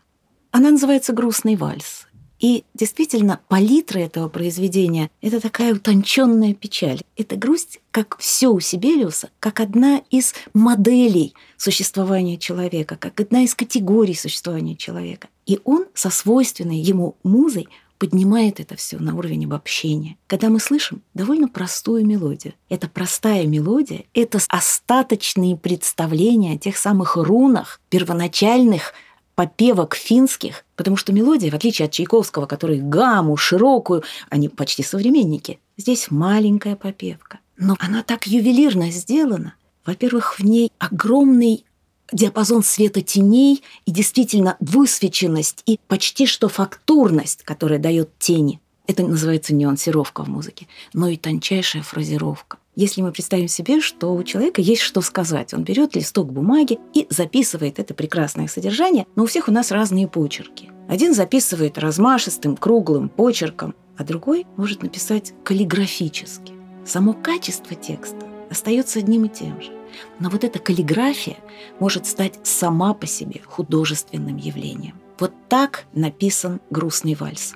Она 0.50 0.70
называется 0.70 1.12
«Грустный 1.12 1.56
вальс». 1.56 2.06
И 2.40 2.64
действительно, 2.72 3.40
палитра 3.48 3.98
этого 3.98 4.28
произведения— 4.28 5.10
это 5.20 5.40
такая 5.40 5.74
утонченная 5.74 6.54
печаль. 6.54 7.02
Это 7.16 7.36
грусть, 7.36 7.80
как 7.90 8.16
все 8.18 8.48
у 8.48 8.58
Сибелиуса, 8.60 9.28
как 9.40 9.60
одна 9.60 10.00
из 10.10 10.34
моделей 10.54 11.34
существования 11.58 12.38
человека, 12.38 12.96
как 12.96 13.20
одна 13.20 13.42
из 13.42 13.54
категорий 13.54 14.14
существования 14.14 14.74
человека. 14.74 15.28
И 15.44 15.60
он 15.64 15.84
со 15.92 16.08
свойственной 16.08 16.78
ему 16.78 17.16
музой 17.22 17.68
поднимает 18.00 18.60
это 18.60 18.76
все 18.76 18.98
на 18.98 19.14
уровень 19.14 19.44
обобщения. 19.44 20.16
Когда 20.26 20.48
мы 20.48 20.58
слышим 20.58 21.02
довольно 21.12 21.48
простую 21.48 22.06
мелодию, 22.06 22.54
эта 22.70 22.88
простая 22.88 23.46
мелодия— 23.46 24.04
это 24.14 24.38
остаточные 24.48 25.54
представления 25.56 26.54
о 26.54 26.58
тех 26.58 26.78
самых 26.78 27.16
рунах, 27.16 27.78
первоначальных 27.90 28.94
попевок 29.34 29.94
финских, 29.94 30.64
потому 30.76 30.96
что 30.96 31.12
мелодия, 31.12 31.50
в 31.50 31.54
отличие 31.54 31.86
от 31.86 31.92
Чайковского, 31.92 32.46
который 32.46 32.78
гамму 32.80 33.36
широкую, 33.36 34.02
они 34.30 34.48
почти 34.48 34.82
современники, 34.82 35.60
здесь 35.76 36.10
маленькая 36.10 36.76
попевка. 36.76 37.40
Но 37.58 37.76
она 37.80 38.02
так 38.02 38.26
ювелирно 38.26 38.90
сделана. 38.90 39.54
Во-первых, 39.84 40.38
в 40.38 40.44
ней 40.44 40.72
огромный 40.78 41.66
диапазон 42.12 42.62
света 42.62 43.02
теней 43.02 43.62
и 43.86 43.90
действительно 43.90 44.56
высвеченность 44.60 45.62
и 45.66 45.78
почти 45.88 46.26
что 46.26 46.48
фактурность, 46.48 47.42
которая 47.44 47.78
дает 47.78 48.10
тени. 48.18 48.60
Это 48.86 49.04
называется 49.04 49.54
нюансировка 49.54 50.24
в 50.24 50.28
музыке, 50.28 50.66
но 50.92 51.08
и 51.08 51.16
тончайшая 51.16 51.82
фразировка. 51.82 52.58
Если 52.74 53.02
мы 53.02 53.12
представим 53.12 53.46
себе, 53.48 53.80
что 53.80 54.14
у 54.14 54.22
человека 54.24 54.60
есть 54.60 54.82
что 54.82 55.00
сказать, 55.00 55.54
он 55.54 55.64
берет 55.64 55.94
листок 55.94 56.32
бумаги 56.32 56.78
и 56.94 57.06
записывает 57.10 57.78
это 57.78 57.94
прекрасное 57.94 58.48
содержание, 58.48 59.06
но 59.16 59.24
у 59.24 59.26
всех 59.26 59.48
у 59.48 59.52
нас 59.52 59.70
разные 59.70 60.08
почерки. 60.08 60.70
Один 60.88 61.14
записывает 61.14 61.78
размашистым, 61.78 62.56
круглым 62.56 63.08
почерком, 63.08 63.74
а 63.96 64.02
другой 64.02 64.46
может 64.56 64.82
написать 64.82 65.34
каллиграфически. 65.44 66.52
Само 66.84 67.12
качество 67.12 67.76
текста 67.76 68.26
остается 68.50 68.98
одним 68.98 69.26
и 69.26 69.28
тем 69.28 69.60
же. 69.60 69.70
Но 70.18 70.30
вот 70.30 70.44
эта 70.44 70.58
каллиграфия 70.58 71.36
может 71.78 72.06
стать 72.06 72.38
сама 72.42 72.94
по 72.94 73.06
себе 73.06 73.40
художественным 73.44 74.36
явлением. 74.36 75.00
Вот 75.18 75.32
так 75.48 75.86
написан 75.92 76.60
«Грустный 76.70 77.14
вальс». 77.14 77.54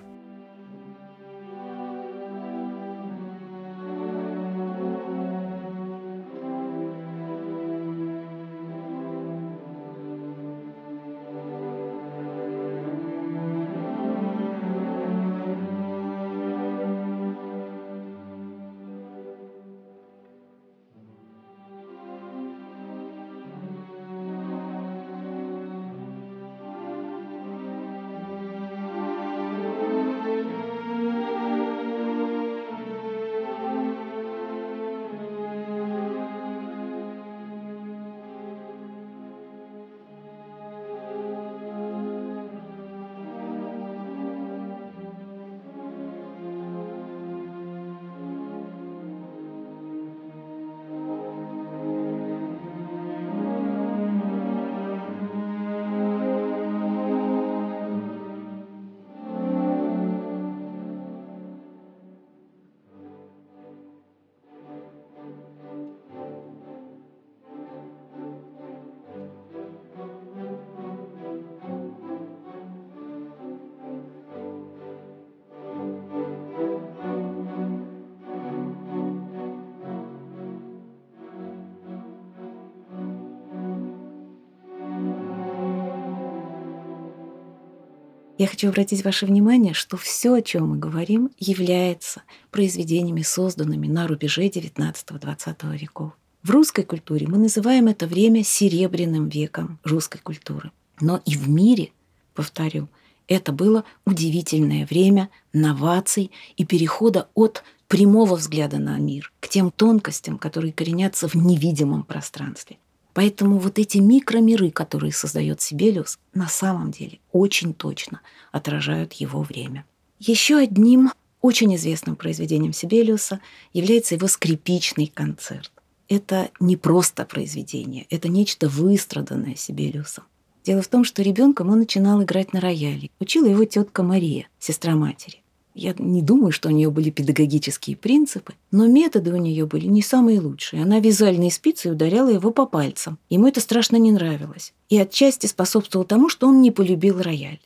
Я 88.37 88.49
хочу 88.49 88.69
обратить 88.69 89.05
ваше 89.05 89.27
внимание, 89.27 89.75
что 89.75 89.97
все, 89.97 90.35
о 90.35 90.43
чем 90.43 90.71
мы 90.71 90.77
говорим, 90.77 91.31
является 91.39 92.23
произведениями, 92.51 93.23
созданными 93.23 93.87
на 93.87 94.09
рубеже 94.09 94.49
XIX-XX 94.49 95.79
веков. 95.79 96.13
В 96.43 96.51
русской 96.51 96.83
культуре 96.83 97.29
мы 97.29 97.39
называем 97.39 97.87
это 97.87 98.09
время 98.09 98.43
серебряным 98.43 99.29
веком 99.29 99.79
русской 99.85 100.19
культуры. 100.19 100.73
Но 101.01 101.23
и 101.25 101.37
в 101.37 101.49
мире, 101.49 101.93
повторю, 102.35 102.89
это 103.29 103.53
было 103.53 103.85
удивительное 104.05 104.85
время 104.85 105.31
новаций 105.53 106.33
и 106.57 106.65
перехода 106.65 107.29
от 107.35 107.63
прямого 107.87 108.35
взгляда 108.35 108.79
на 108.79 108.99
мир 108.99 109.33
к 109.39 109.49
тем 109.49 109.71
тонкостям, 109.71 110.39
которые 110.39 110.73
коренятся 110.73 111.29
в 111.29 111.37
невидимом 111.37 112.03
пространстве. 112.03 112.79
Поэтому 113.15 113.59
вот 113.59 113.79
эти 113.79 113.99
микромиры, 113.99 114.71
которые 114.71 115.13
создает 115.13 115.61
Сибелиус, 115.61 116.19
на 116.35 116.49
самом 116.49 116.91
деле 116.91 117.21
очень 117.33 117.73
точно 117.73 118.21
отражают 118.51 119.15
его 119.15 119.43
время. 119.43 119.87
Еще 120.19 120.59
одним 120.59 121.13
очень 121.41 121.75
известным 121.77 122.17
произведением 122.17 122.73
Сибелиуса 122.73 123.41
является 123.73 124.17
его 124.17 124.27
скрипичный 124.27 125.07
концерт. 125.07 125.71
Это 126.09 126.51
не 126.59 126.77
просто 126.77 127.25
произведение, 127.25 128.07
это 128.11 128.29
нечто 128.29 128.69
выстраданное 128.69 129.55
Сибелиусом. 129.55 130.25
Дело 130.65 130.83
в 130.83 130.89
том, 130.89 131.05
что 131.05 131.23
ребенком 131.23 131.71
он 131.71 131.79
начинал 131.79 132.23
играть 132.23 132.53
на 132.53 132.61
рояле. 132.61 133.11
Учила 133.21 133.47
его 133.47 133.65
тетка 133.65 134.03
Мария, 134.03 134.49
сестра 134.59 134.95
матери. 134.97 135.44
Я 135.75 135.93
не 135.99 136.23
думаю, 136.23 136.53
что 136.53 136.69
у 136.69 136.73
нее 136.73 136.89
были 136.89 137.11
педагогические 137.11 137.97
принципы, 137.97 138.55
но 138.71 138.87
методы 138.87 139.33
у 139.33 139.37
нее 139.37 139.67
были 139.67 139.87
не 139.87 140.03
самые 140.03 140.41
лучшие. 140.41 140.83
Она 140.83 141.01
вязальной 141.01 141.51
спицей 141.51 141.91
ударяла 141.91 142.29
его 142.29 142.53
по 142.53 142.65
пальцам. 142.65 143.19
Ему 143.29 143.49
это 143.49 143.61
страшно 143.61 143.97
не 143.97 144.13
нравилось. 144.13 144.73
И 144.89 144.97
отчасти 144.97 145.47
способствовало 145.47 146.07
тому, 146.07 146.29
что 146.29 146.47
он 146.47 146.63
не 146.63 146.71
полюбил 146.71 147.21
рояль. 147.21 147.59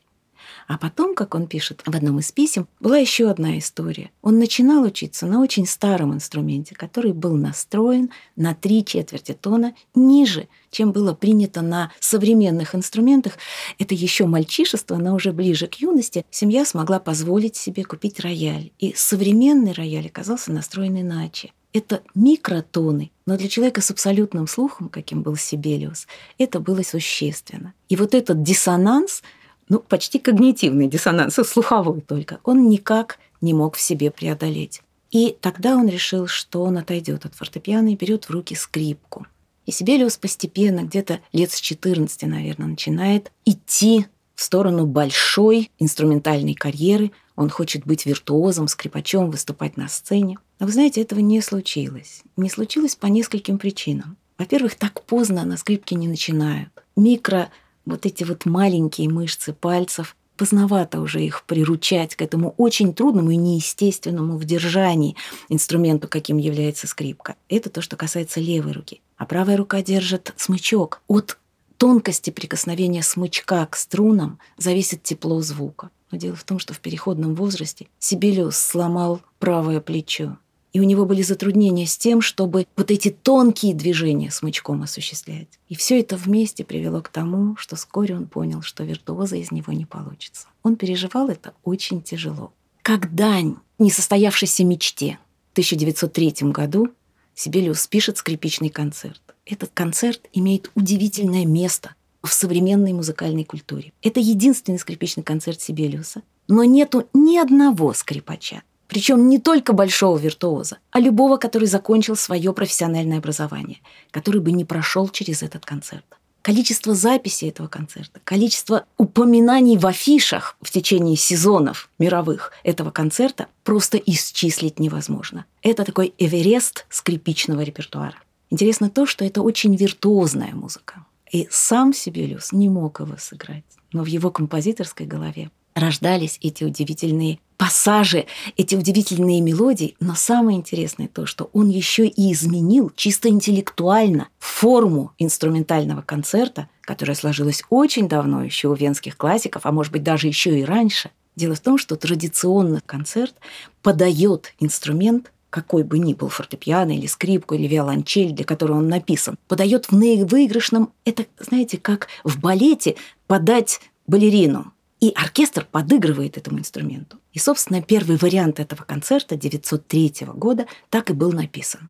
А 0.68 0.76
потом, 0.76 1.14
как 1.14 1.34
он 1.34 1.46
пишет 1.46 1.82
в 1.86 1.96
одном 1.96 2.18
из 2.18 2.30
писем, 2.30 2.68
была 2.78 2.98
еще 2.98 3.30
одна 3.30 3.58
история. 3.58 4.10
Он 4.20 4.38
начинал 4.38 4.84
учиться 4.84 5.26
на 5.26 5.40
очень 5.40 5.66
старом 5.66 6.12
инструменте, 6.12 6.74
который 6.74 7.12
был 7.14 7.36
настроен 7.36 8.10
на 8.36 8.54
три 8.54 8.84
четверти 8.84 9.32
тона 9.32 9.74
ниже, 9.94 10.46
чем 10.70 10.92
было 10.92 11.14
принято 11.14 11.62
на 11.62 11.90
современных 12.00 12.74
инструментах. 12.74 13.38
Это 13.78 13.94
еще 13.94 14.26
мальчишество, 14.26 14.96
но 14.96 15.14
уже 15.14 15.32
ближе 15.32 15.68
к 15.68 15.76
юности 15.76 16.26
семья 16.30 16.66
смогла 16.66 17.00
позволить 17.00 17.56
себе 17.56 17.82
купить 17.82 18.20
рояль. 18.20 18.70
И 18.78 18.92
современный 18.94 19.72
рояль 19.72 20.08
оказался 20.08 20.52
настроен 20.52 21.00
иначе. 21.00 21.52
Это 21.72 22.02
микротоны, 22.14 23.10
но 23.24 23.38
для 23.38 23.48
человека 23.48 23.80
с 23.80 23.90
абсолютным 23.90 24.46
слухом, 24.46 24.90
каким 24.90 25.22
был 25.22 25.36
Сибелиус, 25.36 26.06
это 26.36 26.60
было 26.60 26.82
существенно. 26.82 27.72
И 27.88 27.96
вот 27.96 28.14
этот 28.14 28.42
диссонанс– 28.42 29.22
ну, 29.68 29.80
почти 29.80 30.18
когнитивный 30.18 30.88
диссонанс, 30.88 31.34
слуховой 31.34 32.00
только, 32.00 32.40
он 32.44 32.68
никак 32.68 33.18
не 33.40 33.54
мог 33.54 33.76
в 33.76 33.80
себе 33.80 34.10
преодолеть. 34.10 34.82
И 35.10 35.36
тогда 35.40 35.76
он 35.76 35.88
решил, 35.88 36.26
что 36.26 36.62
он 36.62 36.78
отойдет 36.78 37.24
от 37.24 37.34
фортепиано 37.34 37.92
и 37.92 37.96
берет 37.96 38.24
в 38.24 38.30
руки 38.30 38.54
скрипку. 38.54 39.26
И 39.66 39.70
Сибелиус 39.70 40.16
постепенно, 40.16 40.82
где-то 40.82 41.20
лет 41.32 41.50
с 41.50 41.60
14, 41.60 42.22
наверное, 42.22 42.68
начинает 42.68 43.32
идти 43.44 44.06
в 44.34 44.42
сторону 44.42 44.86
большой 44.86 45.70
инструментальной 45.78 46.54
карьеры. 46.54 47.10
Он 47.36 47.50
хочет 47.50 47.84
быть 47.84 48.06
виртуозом, 48.06 48.68
скрипачом, 48.68 49.30
выступать 49.30 49.76
на 49.76 49.88
сцене. 49.88 50.38
Но 50.58 50.66
вы 50.66 50.72
знаете, 50.72 51.02
этого 51.02 51.20
не 51.20 51.40
случилось. 51.40 52.22
Не 52.36 52.48
случилось 52.48 52.96
по 52.96 53.06
нескольким 53.06 53.58
причинам. 53.58 54.16
Во-первых, 54.38 54.76
так 54.76 55.02
поздно 55.02 55.44
на 55.44 55.56
скрипке 55.56 55.96
не 55.96 56.08
начинают. 56.08 56.70
Микро 56.96 57.50
вот 57.88 58.06
эти 58.06 58.24
вот 58.24 58.46
маленькие 58.46 59.08
мышцы 59.08 59.52
пальцев, 59.52 60.16
поздновато 60.36 61.00
уже 61.00 61.22
их 61.22 61.42
приручать 61.44 62.14
к 62.14 62.22
этому 62.22 62.54
очень 62.56 62.94
трудному 62.94 63.32
и 63.32 63.36
неестественному 63.36 64.38
в 64.38 64.44
держании 64.44 65.16
инструменту, 65.48 66.08
каким 66.08 66.38
является 66.38 66.86
скрипка. 66.86 67.34
Это 67.48 67.70
то, 67.70 67.82
что 67.82 67.96
касается 67.96 68.40
левой 68.40 68.72
руки. 68.72 69.00
А 69.16 69.26
правая 69.26 69.56
рука 69.56 69.82
держит 69.82 70.32
смычок. 70.36 71.02
От 71.08 71.38
тонкости 71.76 72.30
прикосновения 72.30 73.02
смычка 73.02 73.66
к 73.66 73.76
струнам 73.76 74.38
зависит 74.56 75.02
тепло 75.02 75.40
звука. 75.42 75.90
Но 76.10 76.18
дело 76.18 76.36
в 76.36 76.44
том, 76.44 76.58
что 76.58 76.72
в 76.72 76.80
переходном 76.80 77.34
возрасте 77.34 77.88
Сибелиус 77.98 78.56
сломал 78.56 79.20
правое 79.38 79.80
плечо 79.80 80.38
и 80.72 80.80
у 80.80 80.84
него 80.84 81.06
были 81.06 81.22
затруднения 81.22 81.86
с 81.86 81.96
тем, 81.96 82.20
чтобы 82.20 82.66
вот 82.76 82.90
эти 82.90 83.10
тонкие 83.10 83.74
движения 83.74 84.30
смычком 84.30 84.82
осуществлять. 84.82 85.48
И 85.68 85.74
все 85.74 86.00
это 86.00 86.16
вместе 86.16 86.64
привело 86.64 87.00
к 87.00 87.08
тому, 87.08 87.56
что 87.56 87.76
вскоре 87.76 88.16
он 88.16 88.26
понял, 88.26 88.62
что 88.62 88.84
виртуоза 88.84 89.36
из 89.36 89.50
него 89.50 89.72
не 89.72 89.86
получится. 89.86 90.48
Он 90.62 90.76
переживал 90.76 91.28
это 91.28 91.54
очень 91.64 92.02
тяжело. 92.02 92.52
Как 92.82 93.14
дань 93.14 93.56
несостоявшейся 93.78 94.64
мечте. 94.64 95.18
В 95.50 95.52
1903 95.52 96.50
году 96.52 96.88
Сибелиус 97.34 97.86
пишет 97.86 98.18
скрипичный 98.18 98.68
концерт. 98.68 99.22
Этот 99.46 99.70
концерт 99.72 100.28
имеет 100.32 100.70
удивительное 100.74 101.46
место 101.46 101.94
в 102.22 102.32
современной 102.32 102.92
музыкальной 102.92 103.44
культуре. 103.44 103.92
Это 104.02 104.20
единственный 104.20 104.78
скрипичный 104.78 105.22
концерт 105.22 105.60
Сибелиуса, 105.60 106.22
но 106.48 106.64
нету 106.64 107.08
ни 107.14 107.36
одного 107.36 107.92
скрипача, 107.92 108.62
причем 108.88 109.28
не 109.28 109.38
только 109.38 109.72
большого 109.72 110.18
виртуоза, 110.18 110.78
а 110.90 110.98
любого, 110.98 111.36
который 111.36 111.68
закончил 111.68 112.16
свое 112.16 112.52
профессиональное 112.52 113.18
образование, 113.18 113.78
который 114.10 114.40
бы 114.40 114.50
не 114.50 114.64
прошел 114.64 115.08
через 115.08 115.42
этот 115.42 115.64
концерт. 115.64 116.04
Количество 116.42 116.94
записей 116.94 117.50
этого 117.50 117.68
концерта, 117.68 118.20
количество 118.24 118.86
упоминаний 118.96 119.76
в 119.76 119.86
афишах 119.86 120.56
в 120.62 120.70
течение 120.70 121.16
сезонов 121.16 121.90
мировых 121.98 122.52
этого 122.64 122.90
концерта 122.90 123.48
просто 123.64 123.98
исчислить 123.98 124.78
невозможно. 124.78 125.44
Это 125.62 125.84
такой 125.84 126.14
эверест 126.16 126.86
скрипичного 126.88 127.60
репертуара. 127.60 128.14
Интересно 128.50 128.88
то, 128.88 129.04
что 129.04 129.26
это 129.26 129.42
очень 129.42 129.76
виртуозная 129.76 130.54
музыка. 130.54 131.04
И 131.30 131.46
сам 131.50 131.92
Сибелиус 131.92 132.52
не 132.52 132.70
мог 132.70 133.00
его 133.00 133.16
сыграть. 133.18 133.64
Но 133.92 134.02
в 134.02 134.06
его 134.06 134.30
композиторской 134.30 135.06
голове 135.06 135.50
рождались 135.74 136.38
эти 136.40 136.64
удивительные 136.64 137.40
пассажи, 137.58 138.24
эти 138.56 138.74
удивительные 138.74 139.42
мелодии. 139.42 139.96
Но 140.00 140.14
самое 140.14 140.56
интересное 140.56 141.08
то, 141.08 141.26
что 141.26 141.50
он 141.52 141.68
еще 141.68 142.06
и 142.06 142.32
изменил 142.32 142.90
чисто 142.96 143.28
интеллектуально 143.28 144.28
форму 144.38 145.12
инструментального 145.18 146.00
концерта, 146.00 146.70
которая 146.80 147.16
сложилась 147.16 147.62
очень 147.68 148.08
давно 148.08 148.42
еще 148.42 148.68
у 148.68 148.74
венских 148.74 149.16
классиков, 149.18 149.66
а 149.66 149.72
может 149.72 149.92
быть 149.92 150.04
даже 150.04 150.28
еще 150.28 150.58
и 150.58 150.64
раньше. 150.64 151.10
Дело 151.36 151.54
в 151.54 151.60
том, 151.60 151.76
что 151.76 151.96
традиционный 151.96 152.80
концерт 152.80 153.34
подает 153.82 154.54
инструмент 154.58 155.30
какой 155.50 155.82
бы 155.82 155.98
ни 155.98 156.12
был 156.12 156.28
фортепиано 156.28 156.92
или 156.92 157.06
скрипку 157.06 157.54
или 157.54 157.66
виолончель, 157.66 158.32
для 158.32 158.44
которого 158.44 158.78
он 158.78 158.88
написан, 158.88 159.38
подает 159.48 159.86
в 159.86 159.92
наивыигрышном, 159.92 160.92
это, 161.06 161.24
знаете, 161.38 161.78
как 161.78 162.08
в 162.22 162.38
балете 162.38 162.96
подать 163.26 163.80
балерину. 164.06 164.72
И 165.00 165.10
оркестр 165.14 165.66
подыгрывает 165.70 166.36
этому 166.36 166.58
инструменту. 166.58 167.18
И, 167.32 167.38
собственно, 167.38 167.82
первый 167.82 168.16
вариант 168.16 168.58
этого 168.58 168.82
концерта 168.82 169.36
903 169.36 170.26
года 170.34 170.66
так 170.90 171.10
и 171.10 171.12
был 171.12 171.32
написан. 171.32 171.88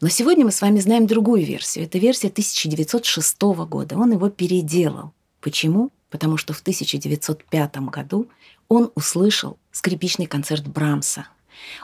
Но 0.00 0.08
сегодня 0.08 0.44
мы 0.44 0.52
с 0.52 0.62
вами 0.62 0.80
знаем 0.80 1.06
другую 1.06 1.44
версию. 1.44 1.84
Это 1.84 1.98
версия 1.98 2.28
1906 2.28 3.42
года. 3.42 3.96
Он 3.96 4.12
его 4.12 4.30
переделал. 4.30 5.12
Почему? 5.40 5.90
Потому 6.10 6.36
что 6.36 6.52
в 6.52 6.60
1905 6.60 7.76
году 7.88 8.28
он 8.68 8.90
услышал 8.94 9.58
скрипичный 9.72 10.26
концерт 10.26 10.66
Брамса. 10.66 11.26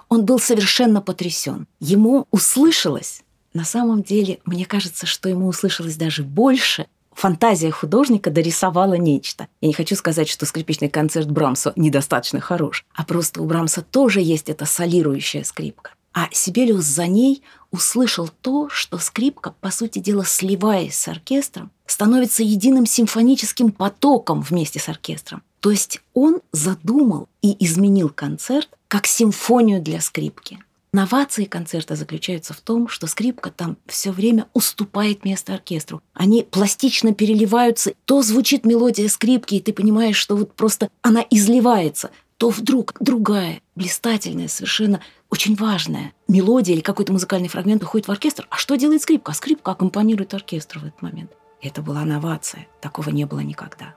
Он 0.08 0.24
был 0.24 0.38
совершенно 0.38 1.02
потрясен. 1.02 1.66
Ему 1.80 2.26
услышалось, 2.30 3.22
на 3.52 3.64
самом 3.64 4.02
деле, 4.02 4.38
мне 4.44 4.64
кажется, 4.64 5.06
что 5.06 5.28
ему 5.28 5.46
услышалось 5.46 5.96
даже 5.96 6.22
больше, 6.22 6.86
фантазия 7.16 7.70
художника 7.70 8.30
дорисовала 8.30 8.94
нечто. 8.94 9.48
Я 9.60 9.68
не 9.68 9.74
хочу 9.74 9.96
сказать, 9.96 10.28
что 10.28 10.46
скрипичный 10.46 10.88
концерт 10.88 11.28
Брамса 11.30 11.72
недостаточно 11.74 12.40
хорош, 12.40 12.84
а 12.94 13.04
просто 13.04 13.42
у 13.42 13.46
Брамса 13.46 13.82
тоже 13.82 14.20
есть 14.20 14.48
эта 14.48 14.66
солирующая 14.66 15.42
скрипка. 15.42 15.92
А 16.12 16.28
Сибелиус 16.30 16.84
за 16.84 17.06
ней 17.06 17.42
услышал 17.70 18.30
то, 18.40 18.68
что 18.70 18.98
скрипка, 18.98 19.54
по 19.60 19.70
сути 19.70 19.98
дела, 19.98 20.24
сливаясь 20.24 20.94
с 20.94 21.08
оркестром, 21.08 21.70
становится 21.86 22.42
единым 22.42 22.86
симфоническим 22.86 23.70
потоком 23.70 24.40
вместе 24.40 24.78
с 24.78 24.88
оркестром. 24.88 25.42
То 25.60 25.70
есть 25.70 26.00
он 26.14 26.40
задумал 26.52 27.28
и 27.42 27.56
изменил 27.64 28.08
концерт 28.08 28.68
как 28.88 29.06
симфонию 29.06 29.82
для 29.82 30.00
скрипки. 30.00 30.58
Новации 30.92 31.44
концерта 31.44 31.94
заключаются 31.94 32.54
в 32.54 32.60
том, 32.60 32.88
что 32.88 33.06
скрипка 33.06 33.50
там 33.50 33.76
все 33.86 34.10
время 34.12 34.46
уступает 34.54 35.24
место 35.24 35.54
оркестру. 35.54 36.00
Они 36.14 36.42
пластично 36.42 37.12
переливаются. 37.12 37.92
То 38.04 38.22
звучит 38.22 38.64
мелодия 38.64 39.08
скрипки, 39.08 39.56
и 39.56 39.60
ты 39.60 39.72
понимаешь, 39.72 40.16
что 40.16 40.36
вот 40.36 40.54
просто 40.54 40.88
она 41.02 41.24
изливается. 41.30 42.10
То 42.38 42.50
вдруг 42.50 42.94
другая, 43.00 43.60
блистательная, 43.74 44.48
совершенно 44.48 45.00
очень 45.30 45.54
важная 45.56 46.12
мелодия 46.28 46.74
или 46.74 46.82
какой-то 46.82 47.12
музыкальный 47.12 47.48
фрагмент 47.48 47.82
уходит 47.82 48.08
в 48.08 48.10
оркестр. 48.10 48.46
А 48.50 48.56
что 48.56 48.76
делает 48.76 49.02
скрипка? 49.02 49.32
А 49.32 49.34
скрипка 49.34 49.72
аккомпанирует 49.72 50.34
оркестру 50.34 50.80
в 50.80 50.84
этот 50.84 51.02
момент. 51.02 51.30
Это 51.60 51.82
была 51.82 52.04
новация. 52.04 52.68
Такого 52.80 53.10
не 53.10 53.24
было 53.24 53.40
никогда. 53.40 53.96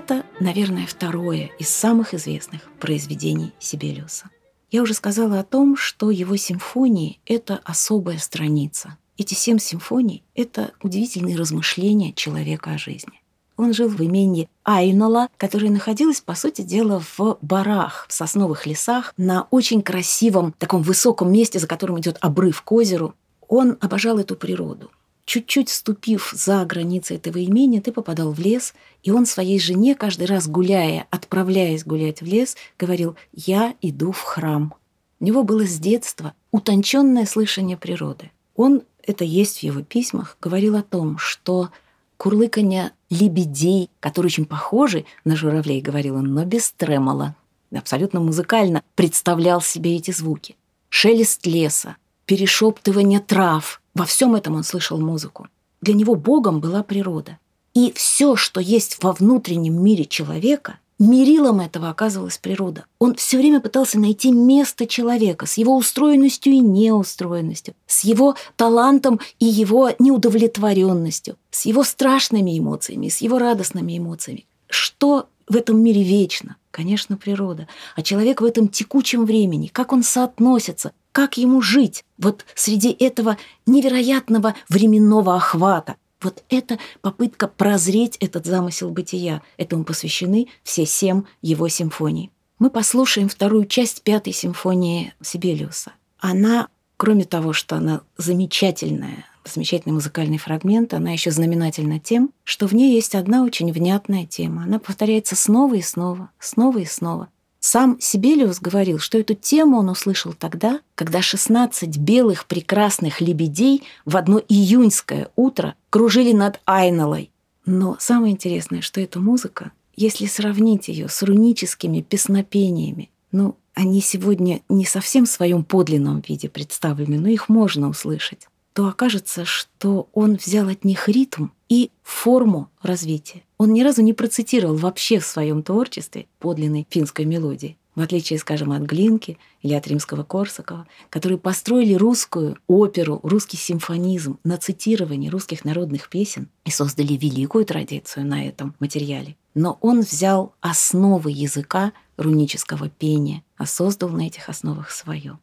Это, 0.00 0.24
наверное, 0.38 0.86
второе 0.86 1.50
из 1.58 1.70
самых 1.70 2.14
известных 2.14 2.60
произведений 2.78 3.52
Сибелиуса. 3.58 4.30
Я 4.70 4.82
уже 4.82 4.94
сказала 4.94 5.40
о 5.40 5.42
том, 5.42 5.76
что 5.76 6.12
его 6.12 6.36
симфонии— 6.36 7.18
это 7.26 7.60
особая 7.64 8.18
страница. 8.18 8.96
Эти 9.16 9.34
семь 9.34 9.58
симфоний— 9.58 10.22
это 10.36 10.70
удивительные 10.84 11.36
размышления 11.36 12.12
человека 12.12 12.74
о 12.74 12.78
жизни. 12.78 13.20
Он 13.56 13.72
жил 13.72 13.88
в 13.88 14.00
имении 14.00 14.48
Айнола, 14.62 15.30
которое 15.36 15.68
находилось, 15.68 16.20
по 16.20 16.36
сути 16.36 16.62
дела, 16.62 17.02
в 17.16 17.38
барах, 17.42 18.06
в 18.08 18.12
сосновых 18.12 18.66
лесах, 18.66 19.12
на 19.16 19.48
очень 19.50 19.82
красивом, 19.82 20.54
таком 20.60 20.82
высоком 20.82 21.32
месте, 21.32 21.58
за 21.58 21.66
которым 21.66 21.98
идет 21.98 22.18
обрыв 22.20 22.62
к 22.62 22.70
озеру. 22.70 23.16
Он 23.48 23.76
обожал 23.80 24.20
эту 24.20 24.36
природу 24.36 24.92
чуть-чуть 25.28 25.68
ступив 25.68 26.32
за 26.34 26.64
границы 26.64 27.16
этого 27.16 27.44
имения, 27.44 27.82
ты 27.82 27.92
попадал 27.92 28.32
в 28.32 28.38
лес, 28.38 28.72
и 29.02 29.10
он 29.10 29.26
своей 29.26 29.60
жене 29.60 29.94
каждый 29.94 30.26
раз 30.26 30.48
гуляя, 30.48 31.06
отправляясь 31.10 31.84
гулять 31.84 32.22
в 32.22 32.24
лес, 32.24 32.56
говорил 32.78 33.14
«Я 33.34 33.74
иду 33.82 34.10
в 34.10 34.22
храм». 34.22 34.74
У 35.20 35.24
него 35.24 35.42
было 35.42 35.66
с 35.66 35.78
детства 35.78 36.32
утонченное 36.50 37.26
слышание 37.26 37.76
природы. 37.76 38.30
Он, 38.56 38.82
это 39.06 39.24
есть 39.24 39.58
в 39.58 39.62
его 39.64 39.82
письмах, 39.82 40.38
говорил 40.40 40.76
о 40.76 40.82
том, 40.82 41.18
что 41.18 41.68
курлыканье 42.16 42.92
лебедей, 43.10 43.90
которые 44.00 44.28
очень 44.28 44.46
похожи 44.46 45.04
на 45.26 45.36
журавлей, 45.36 45.82
говорил 45.82 46.16
он, 46.16 46.32
но 46.32 46.46
без 46.46 46.72
тремола, 46.72 47.36
абсолютно 47.70 48.20
музыкально 48.20 48.82
представлял 48.94 49.60
себе 49.60 49.96
эти 49.96 50.10
звуки. 50.10 50.56
Шелест 50.88 51.44
леса, 51.44 51.96
перешептывание 52.24 53.20
трав, 53.20 53.82
во 53.98 54.04
всем 54.04 54.36
этом 54.36 54.54
он 54.54 54.62
слышал 54.62 54.98
музыку. 54.98 55.48
Для 55.80 55.92
него 55.92 56.14
Богом 56.14 56.60
была 56.60 56.84
природа. 56.84 57.38
И 57.74 57.92
все, 57.92 58.36
что 58.36 58.60
есть 58.60 59.02
во 59.02 59.12
внутреннем 59.12 59.82
мире 59.82 60.04
человека, 60.04 60.78
мерилом 61.00 61.60
этого 61.60 61.90
оказывалась 61.90 62.38
природа. 62.38 62.86
Он 63.00 63.16
все 63.16 63.38
время 63.38 63.60
пытался 63.60 63.98
найти 63.98 64.30
место 64.30 64.86
человека 64.86 65.46
с 65.46 65.58
его 65.58 65.76
устроенностью 65.76 66.52
и 66.52 66.60
неустроенностью, 66.60 67.74
с 67.86 68.04
его 68.04 68.36
талантом 68.56 69.20
и 69.40 69.46
его 69.46 69.90
неудовлетворенностью, 69.98 71.36
с 71.50 71.66
его 71.66 71.82
страшными 71.82 72.56
эмоциями, 72.56 73.08
с 73.08 73.18
его 73.18 73.38
радостными 73.38 73.98
эмоциями. 73.98 74.46
Что 74.68 75.28
в 75.48 75.56
этом 75.56 75.82
мире 75.82 76.04
вечно? 76.04 76.56
Конечно, 76.70 77.16
природа. 77.16 77.66
А 77.96 78.02
человек 78.02 78.40
в 78.40 78.44
этом 78.44 78.68
текучем 78.68 79.24
времени, 79.24 79.66
как 79.66 79.92
он 79.92 80.04
соотносится 80.04 80.92
как 81.18 81.36
ему 81.36 81.60
жить 81.60 82.04
вот 82.16 82.46
среди 82.54 82.92
этого 82.92 83.38
невероятного 83.66 84.54
временного 84.68 85.34
охвата? 85.34 85.96
Вот 86.22 86.44
это 86.48 86.78
попытка 87.00 87.48
прозреть 87.48 88.16
этот 88.18 88.46
замысел 88.46 88.90
бытия. 88.90 89.42
Этому 89.56 89.82
посвящены 89.82 90.46
все 90.62 90.86
семь 90.86 91.24
его 91.42 91.66
симфоний. 91.66 92.30
Мы 92.60 92.70
послушаем 92.70 93.28
вторую 93.28 93.66
часть 93.66 94.02
пятой 94.02 94.32
симфонии 94.32 95.12
Сибелиуса. 95.20 95.90
Она, 96.20 96.68
кроме 96.96 97.24
того, 97.24 97.52
что 97.52 97.74
она 97.74 98.02
замечательная, 98.16 99.26
замечательный 99.44 99.94
музыкальный 99.94 100.38
фрагмент, 100.38 100.94
она 100.94 101.10
еще 101.10 101.32
знаменательна 101.32 101.98
тем, 101.98 102.30
что 102.44 102.68
в 102.68 102.74
ней 102.74 102.94
есть 102.94 103.16
одна 103.16 103.42
очень 103.42 103.72
внятная 103.72 104.24
тема. 104.24 104.62
Она 104.62 104.78
повторяется 104.78 105.34
снова 105.34 105.74
и 105.74 105.82
снова, 105.82 106.30
снова 106.38 106.78
и 106.78 106.84
снова. 106.84 107.28
Сам 107.70 107.98
Сибелиус 108.00 108.60
говорил, 108.60 108.98
что 108.98 109.18
эту 109.18 109.34
тему 109.34 109.80
он 109.80 109.90
услышал 109.90 110.32
тогда, 110.32 110.80
когда 110.94 111.20
16 111.20 111.98
белых 111.98 112.46
прекрасных 112.46 113.20
лебедей 113.20 113.82
в 114.06 114.16
одно 114.16 114.38
июньское 114.38 115.28
утро 115.36 115.74
кружили 115.90 116.32
над 116.32 116.62
Айнолой. 116.64 117.30
Но 117.66 117.98
самое 118.00 118.32
интересное, 118.32 118.80
что 118.80 119.02
эта 119.02 119.20
музыка, 119.20 119.72
если 119.96 120.24
сравнить 120.24 120.88
ее 120.88 121.10
с 121.10 121.22
руническими 121.22 122.00
песнопениями, 122.00 123.10
ну, 123.32 123.54
они 123.74 124.00
сегодня 124.00 124.62
не 124.70 124.86
совсем 124.86 125.26
в 125.26 125.30
своем 125.30 125.62
подлинном 125.62 126.24
виде 126.26 126.48
представлены, 126.48 127.20
но 127.20 127.28
их 127.28 127.50
можно 127.50 127.90
услышать, 127.90 128.48
то 128.72 128.88
окажется, 128.88 129.44
что 129.44 130.08
он 130.14 130.36
взял 130.36 130.68
от 130.68 130.84
них 130.84 131.06
ритм 131.06 131.48
и 131.68 131.90
форму 132.02 132.70
развития. 132.82 133.42
Он 133.58 133.72
ни 133.72 133.82
разу 133.82 134.02
не 134.02 134.12
процитировал 134.12 134.76
вообще 134.76 135.18
в 135.18 135.26
своем 135.26 135.62
творчестве 135.62 136.26
подлинной 136.38 136.86
финской 136.88 137.24
мелодии, 137.24 137.76
в 137.94 138.00
отличие, 138.00 138.38
скажем, 138.38 138.70
от 138.70 138.82
Глинки 138.82 139.38
или 139.60 139.74
от 139.74 139.86
римского 139.88 140.22
Корсакова, 140.22 140.86
которые 141.10 141.38
построили 141.38 141.94
русскую 141.94 142.56
оперу, 142.68 143.18
русский 143.24 143.56
симфонизм 143.56 144.38
на 144.44 144.56
цитировании 144.56 145.28
русских 145.28 145.64
народных 145.64 146.08
песен 146.08 146.48
и 146.64 146.70
создали 146.70 147.14
великую 147.14 147.64
традицию 147.64 148.26
на 148.26 148.46
этом 148.46 148.74
материале. 148.78 149.36
Но 149.54 149.78
он 149.80 150.02
взял 150.02 150.54
основы 150.60 151.32
языка 151.32 151.92
рунического 152.16 152.88
пения, 152.88 153.42
а 153.56 153.66
создал 153.66 154.10
на 154.10 154.28
этих 154.28 154.48
основах 154.48 154.90
свое. 154.90 155.38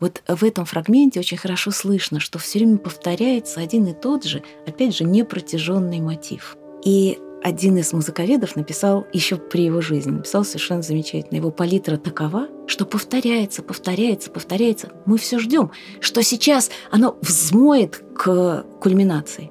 Вот 0.00 0.22
в 0.26 0.44
этом 0.44 0.64
фрагменте 0.64 1.20
очень 1.20 1.36
хорошо 1.36 1.70
слышно, 1.70 2.20
что 2.20 2.38
все 2.38 2.58
время 2.58 2.78
повторяется 2.78 3.60
один 3.60 3.86
и 3.86 3.92
тот 3.92 4.24
же, 4.24 4.42
опять 4.66 4.96
же, 4.96 5.04
непротяженный 5.04 6.00
мотив. 6.00 6.56
И 6.84 7.18
один 7.42 7.76
из 7.76 7.92
музыковедов 7.92 8.56
написал 8.56 9.06
еще 9.12 9.36
при 9.36 9.64
его 9.64 9.82
жизни, 9.82 10.10
написал 10.10 10.44
совершенно 10.44 10.82
замечательно. 10.82 11.36
Его 11.36 11.50
палитра 11.50 11.98
такова, 11.98 12.48
что 12.66 12.86
повторяется, 12.86 13.62
повторяется, 13.62 14.30
повторяется. 14.30 14.92
Мы 15.04 15.18
все 15.18 15.38
ждем, 15.38 15.70
что 16.00 16.22
сейчас 16.22 16.70
оно 16.90 17.18
взмоет 17.20 18.02
к 18.16 18.64
кульминации. 18.80 19.50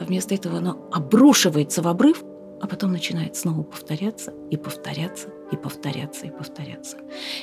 А 0.00 0.04
вместо 0.04 0.34
этого 0.34 0.58
оно 0.58 0.88
обрушивается 0.92 1.80
в 1.80 1.86
обрыв, 1.86 2.24
а 2.60 2.66
потом 2.66 2.90
начинает 2.90 3.36
снова 3.36 3.62
повторяться 3.62 4.34
и 4.50 4.56
повторяться 4.56 5.28
и 5.52 5.56
повторяться 5.56 6.26
и 6.26 6.30
повторяться. 6.30 6.96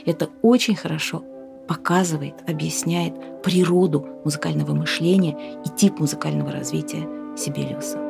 Это 0.06 0.30
очень 0.42 0.76
хорошо 0.76 1.24
показывает, 1.70 2.34
объясняет 2.50 3.14
природу 3.44 4.04
музыкального 4.26 4.74
мышления 4.74 5.38
и 5.64 5.70
тип 5.70 6.00
музыкального 6.00 6.52
развития 6.52 7.08
Сибелиуса. 7.38 8.09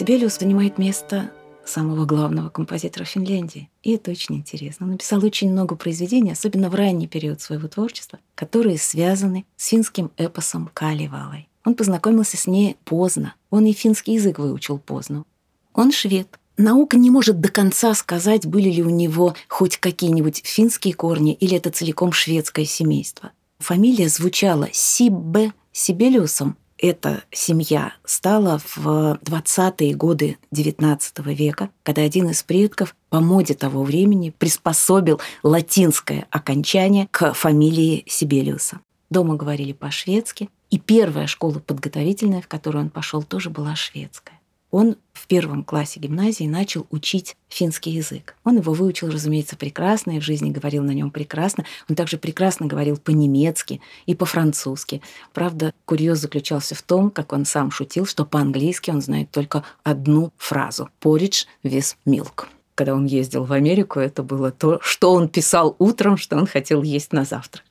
Сибелиус 0.00 0.38
занимает 0.38 0.78
место 0.78 1.30
самого 1.66 2.06
главного 2.06 2.48
композитора 2.48 3.04
Финляндии. 3.04 3.68
И 3.82 3.92
это 3.92 4.12
очень 4.12 4.36
интересно. 4.36 4.86
Он 4.86 4.92
написал 4.92 5.22
очень 5.22 5.52
много 5.52 5.76
произведений, 5.76 6.32
особенно 6.32 6.70
в 6.70 6.74
ранний 6.74 7.06
период 7.06 7.42
своего 7.42 7.68
творчества, 7.68 8.18
которые 8.34 8.78
связаны 8.78 9.44
с 9.58 9.66
финским 9.66 10.10
эпосом 10.16 10.70
Каливалой. 10.72 11.50
Он 11.66 11.74
познакомился 11.74 12.38
с 12.38 12.46
ней 12.46 12.78
поздно. 12.86 13.34
Он 13.50 13.66
и 13.66 13.74
финский 13.74 14.14
язык 14.14 14.38
выучил 14.38 14.78
поздно. 14.78 15.26
Он 15.74 15.92
швед. 15.92 16.38
Наука 16.56 16.96
не 16.96 17.10
может 17.10 17.38
до 17.38 17.50
конца 17.50 17.92
сказать, 17.92 18.46
были 18.46 18.70
ли 18.70 18.82
у 18.82 18.88
него 18.88 19.34
хоть 19.48 19.76
какие-нибудь 19.76 20.40
финские 20.46 20.94
корни 20.94 21.34
или 21.34 21.58
это 21.58 21.68
целиком 21.68 22.12
шведское 22.12 22.64
семейство. 22.64 23.32
Фамилия 23.58 24.08
звучала 24.08 24.70
Сиббе 24.72 25.52
Сибелиусом. 25.72 26.56
Эта 26.82 27.24
семья 27.30 27.92
стала 28.06 28.58
в 28.74 29.18
20-е 29.22 29.94
годы 29.94 30.38
XIX 30.50 31.34
века, 31.34 31.68
когда 31.82 32.00
один 32.00 32.30
из 32.30 32.42
предков 32.42 32.96
по 33.10 33.20
моде 33.20 33.52
того 33.52 33.84
времени 33.84 34.30
приспособил 34.30 35.20
латинское 35.42 36.26
окончание 36.30 37.06
к 37.10 37.34
фамилии 37.34 38.04
Сибелиуса. 38.06 38.80
Дома 39.10 39.36
говорили 39.36 39.74
по-шведски, 39.74 40.48
и 40.70 40.78
первая 40.78 41.26
школа 41.26 41.58
подготовительная, 41.58 42.40
в 42.40 42.48
которую 42.48 42.84
он 42.84 42.90
пошел, 42.90 43.22
тоже 43.22 43.50
была 43.50 43.76
шведская. 43.76 44.39
Он 44.70 44.96
в 45.12 45.26
первом 45.26 45.64
классе 45.64 45.98
гимназии 45.98 46.44
начал 46.44 46.86
учить 46.90 47.36
финский 47.48 47.90
язык. 47.90 48.36
Он 48.44 48.58
его 48.58 48.72
выучил, 48.72 49.10
разумеется, 49.10 49.56
прекрасно, 49.56 50.12
и 50.12 50.20
в 50.20 50.24
жизни 50.24 50.50
говорил 50.50 50.82
на 50.82 50.92
нем 50.92 51.10
прекрасно. 51.10 51.64
Он 51.88 51.96
также 51.96 52.18
прекрасно 52.18 52.66
говорил 52.66 52.96
по-немецки 52.96 53.80
и 54.06 54.14
по-французски. 54.14 55.02
Правда, 55.32 55.74
курьез 55.84 56.18
заключался 56.18 56.74
в 56.74 56.82
том, 56.82 57.10
как 57.10 57.32
он 57.32 57.44
сам 57.44 57.70
шутил, 57.70 58.06
что 58.06 58.24
по-английски 58.24 58.90
он 58.90 59.00
знает 59.00 59.30
только 59.30 59.64
одну 59.82 60.32
фразу 60.36 60.88
«porridge 61.00 61.46
with 61.64 61.96
milk». 62.06 62.46
Когда 62.76 62.94
он 62.94 63.06
ездил 63.06 63.44
в 63.44 63.52
Америку, 63.52 63.98
это 63.98 64.22
было 64.22 64.50
то, 64.52 64.78
что 64.80 65.12
он 65.12 65.28
писал 65.28 65.74
утром, 65.78 66.16
что 66.16 66.36
он 66.36 66.46
хотел 66.46 66.82
есть 66.82 67.12
на 67.12 67.24
завтрак. 67.24 67.64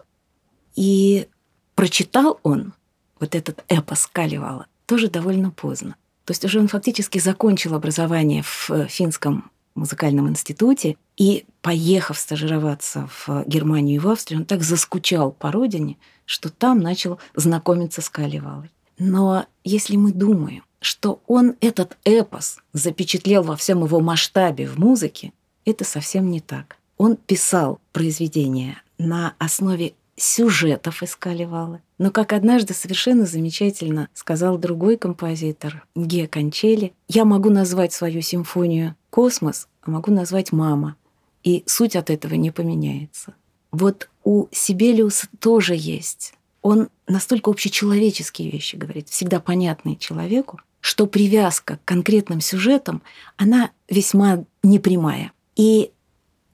И 0.76 1.28
прочитал 1.76 2.40
он 2.44 2.74
вот 3.20 3.34
этот 3.36 3.64
эпос 3.70 4.06
Каливала 4.08 4.68
тоже 4.86 5.10
довольно 5.10 5.50
поздно. 5.50 5.96
То 6.30 6.34
есть 6.34 6.46
уже 6.46 6.60
он 6.60 6.68
фактически 6.68 7.18
закончил 7.18 7.74
образование 7.74 8.44
в 8.44 8.70
э, 8.70 8.88
финском 8.88 9.50
музыкальном 9.74 10.30
институте, 10.30 10.96
и, 11.18 11.48
поехав 11.64 12.20
стажироваться 12.20 13.10
в 13.26 13.46
Германию 13.48 13.96
и 13.96 13.98
в 14.00 14.08
Австрию, 14.08 14.42
он 14.42 14.46
так 14.46 14.62
заскучал 14.62 15.32
по 15.32 15.52
родине, 15.52 15.98
что 16.26 16.52
там 16.52 16.82
начал 16.82 17.18
знакомиться 17.34 18.04
с 18.04 18.12
Каливалой. 18.12 18.70
Но 19.00 19.48
если 19.64 19.96
мы 19.96 20.12
думаем, 20.12 20.64
что 20.82 21.20
он 21.26 21.56
этот 21.62 21.98
эпос 22.04 22.60
запечатлел 22.74 23.42
во 23.42 23.56
всем 23.56 23.84
его 23.84 24.00
масштабе 24.00 24.68
в 24.68 24.78
музыке, 24.78 25.34
это 25.66 25.84
совсем 25.84 26.30
не 26.30 26.42
так. 26.42 26.78
Он 26.98 27.16
писал 27.16 27.82
произведения 27.92 28.84
на 29.00 29.34
основе 29.40 29.94
сюжетов 30.20 31.04
из 31.04 31.16
Каливалы. 31.16 31.82
Но, 31.98 32.12
как 32.12 32.34
однажды 32.34 32.74
совершенно 32.74 33.26
замечательно 33.26 34.10
сказал 34.14 34.58
другой 34.58 34.98
композитор 34.98 35.86
Ге 35.96 36.28
Кончели, 36.28 36.94
я 37.08 37.26
могу 37.26 37.50
назвать 37.50 37.94
свою 37.94 38.22
симфонию 38.22 38.96
«Космос», 39.10 39.68
а 39.82 39.92
могу 39.92 40.12
назвать 40.12 40.52
«Мама». 40.52 40.96
И 41.44 41.64
суть 41.66 41.96
от 41.96 42.10
этого 42.10 42.34
не 42.34 42.52
поменяется. 42.52 43.34
Вот 43.72 44.10
у 44.24 44.48
Сибелиуса 44.52 45.28
тоже 45.40 45.76
есть. 45.76 46.34
Он 46.62 46.90
настолько 47.08 47.50
общечеловеческие 47.50 48.52
вещи 48.52 48.76
говорит, 48.76 49.10
всегда 49.10 49.40
понятные 49.40 49.96
человеку, 49.96 50.60
что 50.82 51.08
привязка 51.08 51.78
к 51.78 51.86
конкретным 51.86 52.42
сюжетам, 52.42 53.02
она 53.38 53.72
весьма 53.90 54.44
непрямая. 54.64 55.32
И 55.56 55.92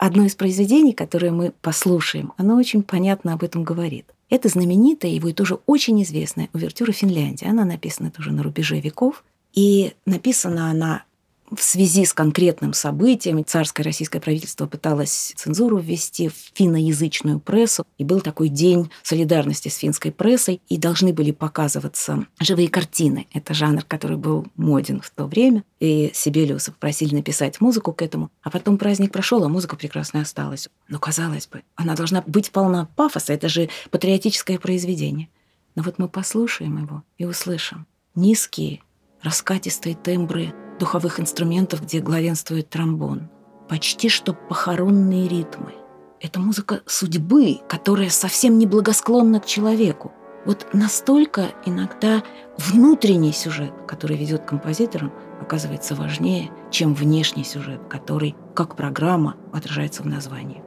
Одно 0.05 0.23
из 0.23 0.35
произведений, 0.35 0.93
которое 0.93 1.31
мы 1.31 1.51
послушаем, 1.63 2.33
оно 2.37 2.57
очень 2.57 2.83
понятно 2.83 3.33
об 3.33 3.43
этом 3.43 3.63
говорит. 3.63 4.05
Это 4.29 4.49
знаменитая, 4.49 5.09
его 5.09 5.29
и 5.29 5.33
тоже 5.33 5.57
очень 5.65 6.03
известная 6.03 6.47
увертюра 6.53 6.91
Финляндии. 6.91 7.47
Она 7.47 7.65
написана 7.65 8.11
тоже 8.11 8.31
на 8.31 8.43
рубеже 8.43 8.79
веков. 8.79 9.23
И 9.53 9.93
написана 10.05 10.69
она 10.69 11.05
в 11.51 11.61
связи 11.61 12.05
с 12.05 12.13
конкретным 12.13 12.73
событием 12.73 13.43
царское 13.45 13.83
российское 13.83 14.19
правительство 14.19 14.65
пыталось 14.65 15.33
цензуру 15.35 15.77
ввести 15.77 16.29
в 16.29 16.33
финноязычную 16.53 17.39
прессу, 17.39 17.85
и 17.97 18.03
был 18.03 18.21
такой 18.21 18.49
день 18.49 18.89
солидарности 19.03 19.69
с 19.69 19.77
финской 19.77 20.11
прессой, 20.11 20.61
и 20.69 20.77
должны 20.77 21.13
были 21.13 21.31
показываться 21.31 22.25
живые 22.39 22.67
картины. 22.67 23.27
Это 23.33 23.53
жанр, 23.53 23.83
который 23.83 24.17
был 24.17 24.47
моден 24.55 25.01
в 25.01 25.09
то 25.11 25.27
время, 25.27 25.63
и 25.79 26.11
Сибелиуса 26.13 26.71
попросили 26.71 27.15
написать 27.15 27.61
музыку 27.61 27.93
к 27.93 28.01
этому, 28.01 28.31
а 28.41 28.49
потом 28.49 28.77
праздник 28.77 29.11
прошел, 29.11 29.43
а 29.43 29.49
музыка 29.49 29.75
прекрасная 29.75 30.23
осталась. 30.23 30.67
Но, 30.89 30.99
казалось 30.99 31.47
бы, 31.47 31.61
она 31.75 31.95
должна 31.95 32.23
быть 32.25 32.51
полна 32.51 32.89
пафоса, 32.95 33.33
это 33.33 33.49
же 33.49 33.69
патриотическое 33.91 34.57
произведение. 34.57 35.29
Но 35.75 35.83
вот 35.83 35.99
мы 35.99 36.07
послушаем 36.07 36.81
его 36.81 37.03
и 37.17 37.25
услышим 37.25 37.85
низкие, 38.15 38.81
раскатистые 39.21 39.95
тембры 39.95 40.53
духовых 40.79 41.19
инструментов, 41.19 41.83
где 41.83 41.99
главенствует 41.99 42.69
тромбон. 42.69 43.29
Почти 43.69 44.09
что 44.09 44.33
похоронные 44.33 45.27
ритмы. 45.27 45.73
Это 46.21 46.39
музыка 46.39 46.81
судьбы, 46.85 47.59
которая 47.67 48.09
совсем 48.09 48.57
не 48.57 48.65
благосклонна 48.65 49.39
к 49.39 49.45
человеку. 49.45 50.11
Вот 50.45 50.67
настолько 50.73 51.47
иногда 51.65 52.23
внутренний 52.57 53.31
сюжет, 53.31 53.73
который 53.87 54.15
ведет 54.15 54.45
композитором, 54.45 55.11
оказывается 55.41 55.95
важнее, 55.95 56.51
чем 56.69 56.93
внешний 56.93 57.43
сюжет, 57.43 57.81
который, 57.89 58.35
как 58.53 58.75
программа, 58.75 59.35
отражается 59.51 60.03
в 60.03 60.05
названии. 60.05 60.64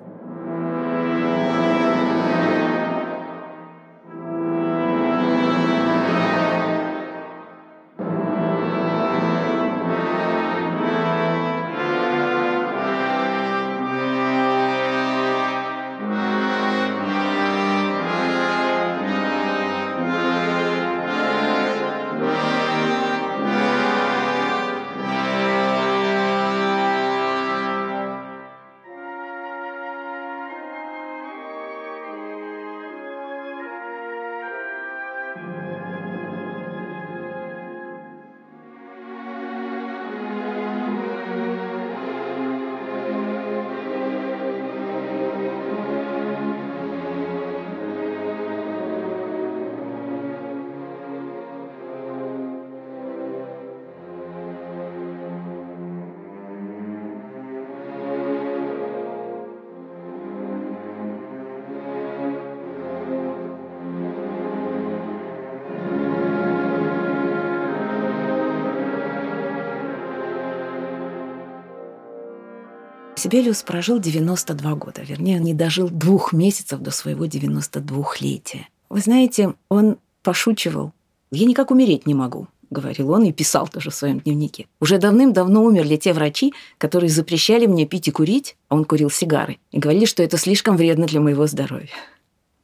Сибелиус 73.18 73.62
прожил 73.64 73.98
92 73.98 74.74
года, 74.76 75.02
вернее, 75.02 75.40
не 75.40 75.52
дожил 75.52 75.90
двух 75.90 76.32
месяцев 76.32 76.80
до 76.80 76.92
своего 76.92 77.26
92-летия. 77.26 78.68
Вы 78.88 79.00
знаете, 79.00 79.54
он 79.68 79.98
пошучивал. 80.22 80.92
«Я 81.30 81.44
никак 81.44 81.70
умереть 81.70 82.06
не 82.06 82.14
могу»,— 82.14 82.46
говорил 82.70 83.10
он 83.10 83.24
и 83.24 83.32
писал 83.32 83.66
тоже 83.66 83.90
в 83.90 83.94
своем 83.94 84.20
дневнике. 84.20 84.66
«Уже 84.80 84.98
давным-давно 84.98 85.64
умерли 85.64 85.96
те 85.96 86.12
врачи, 86.12 86.54
которые 86.78 87.10
запрещали 87.10 87.66
мне 87.66 87.86
пить 87.86 88.08
и 88.08 88.10
курить, 88.10 88.56
а 88.68 88.76
он 88.76 88.84
курил 88.84 89.10
сигары, 89.10 89.58
и 89.72 89.78
говорили, 89.78 90.04
что 90.04 90.22
это 90.22 90.38
слишком 90.38 90.76
вредно 90.76 91.06
для 91.06 91.20
моего 91.20 91.46
здоровья». 91.46 91.90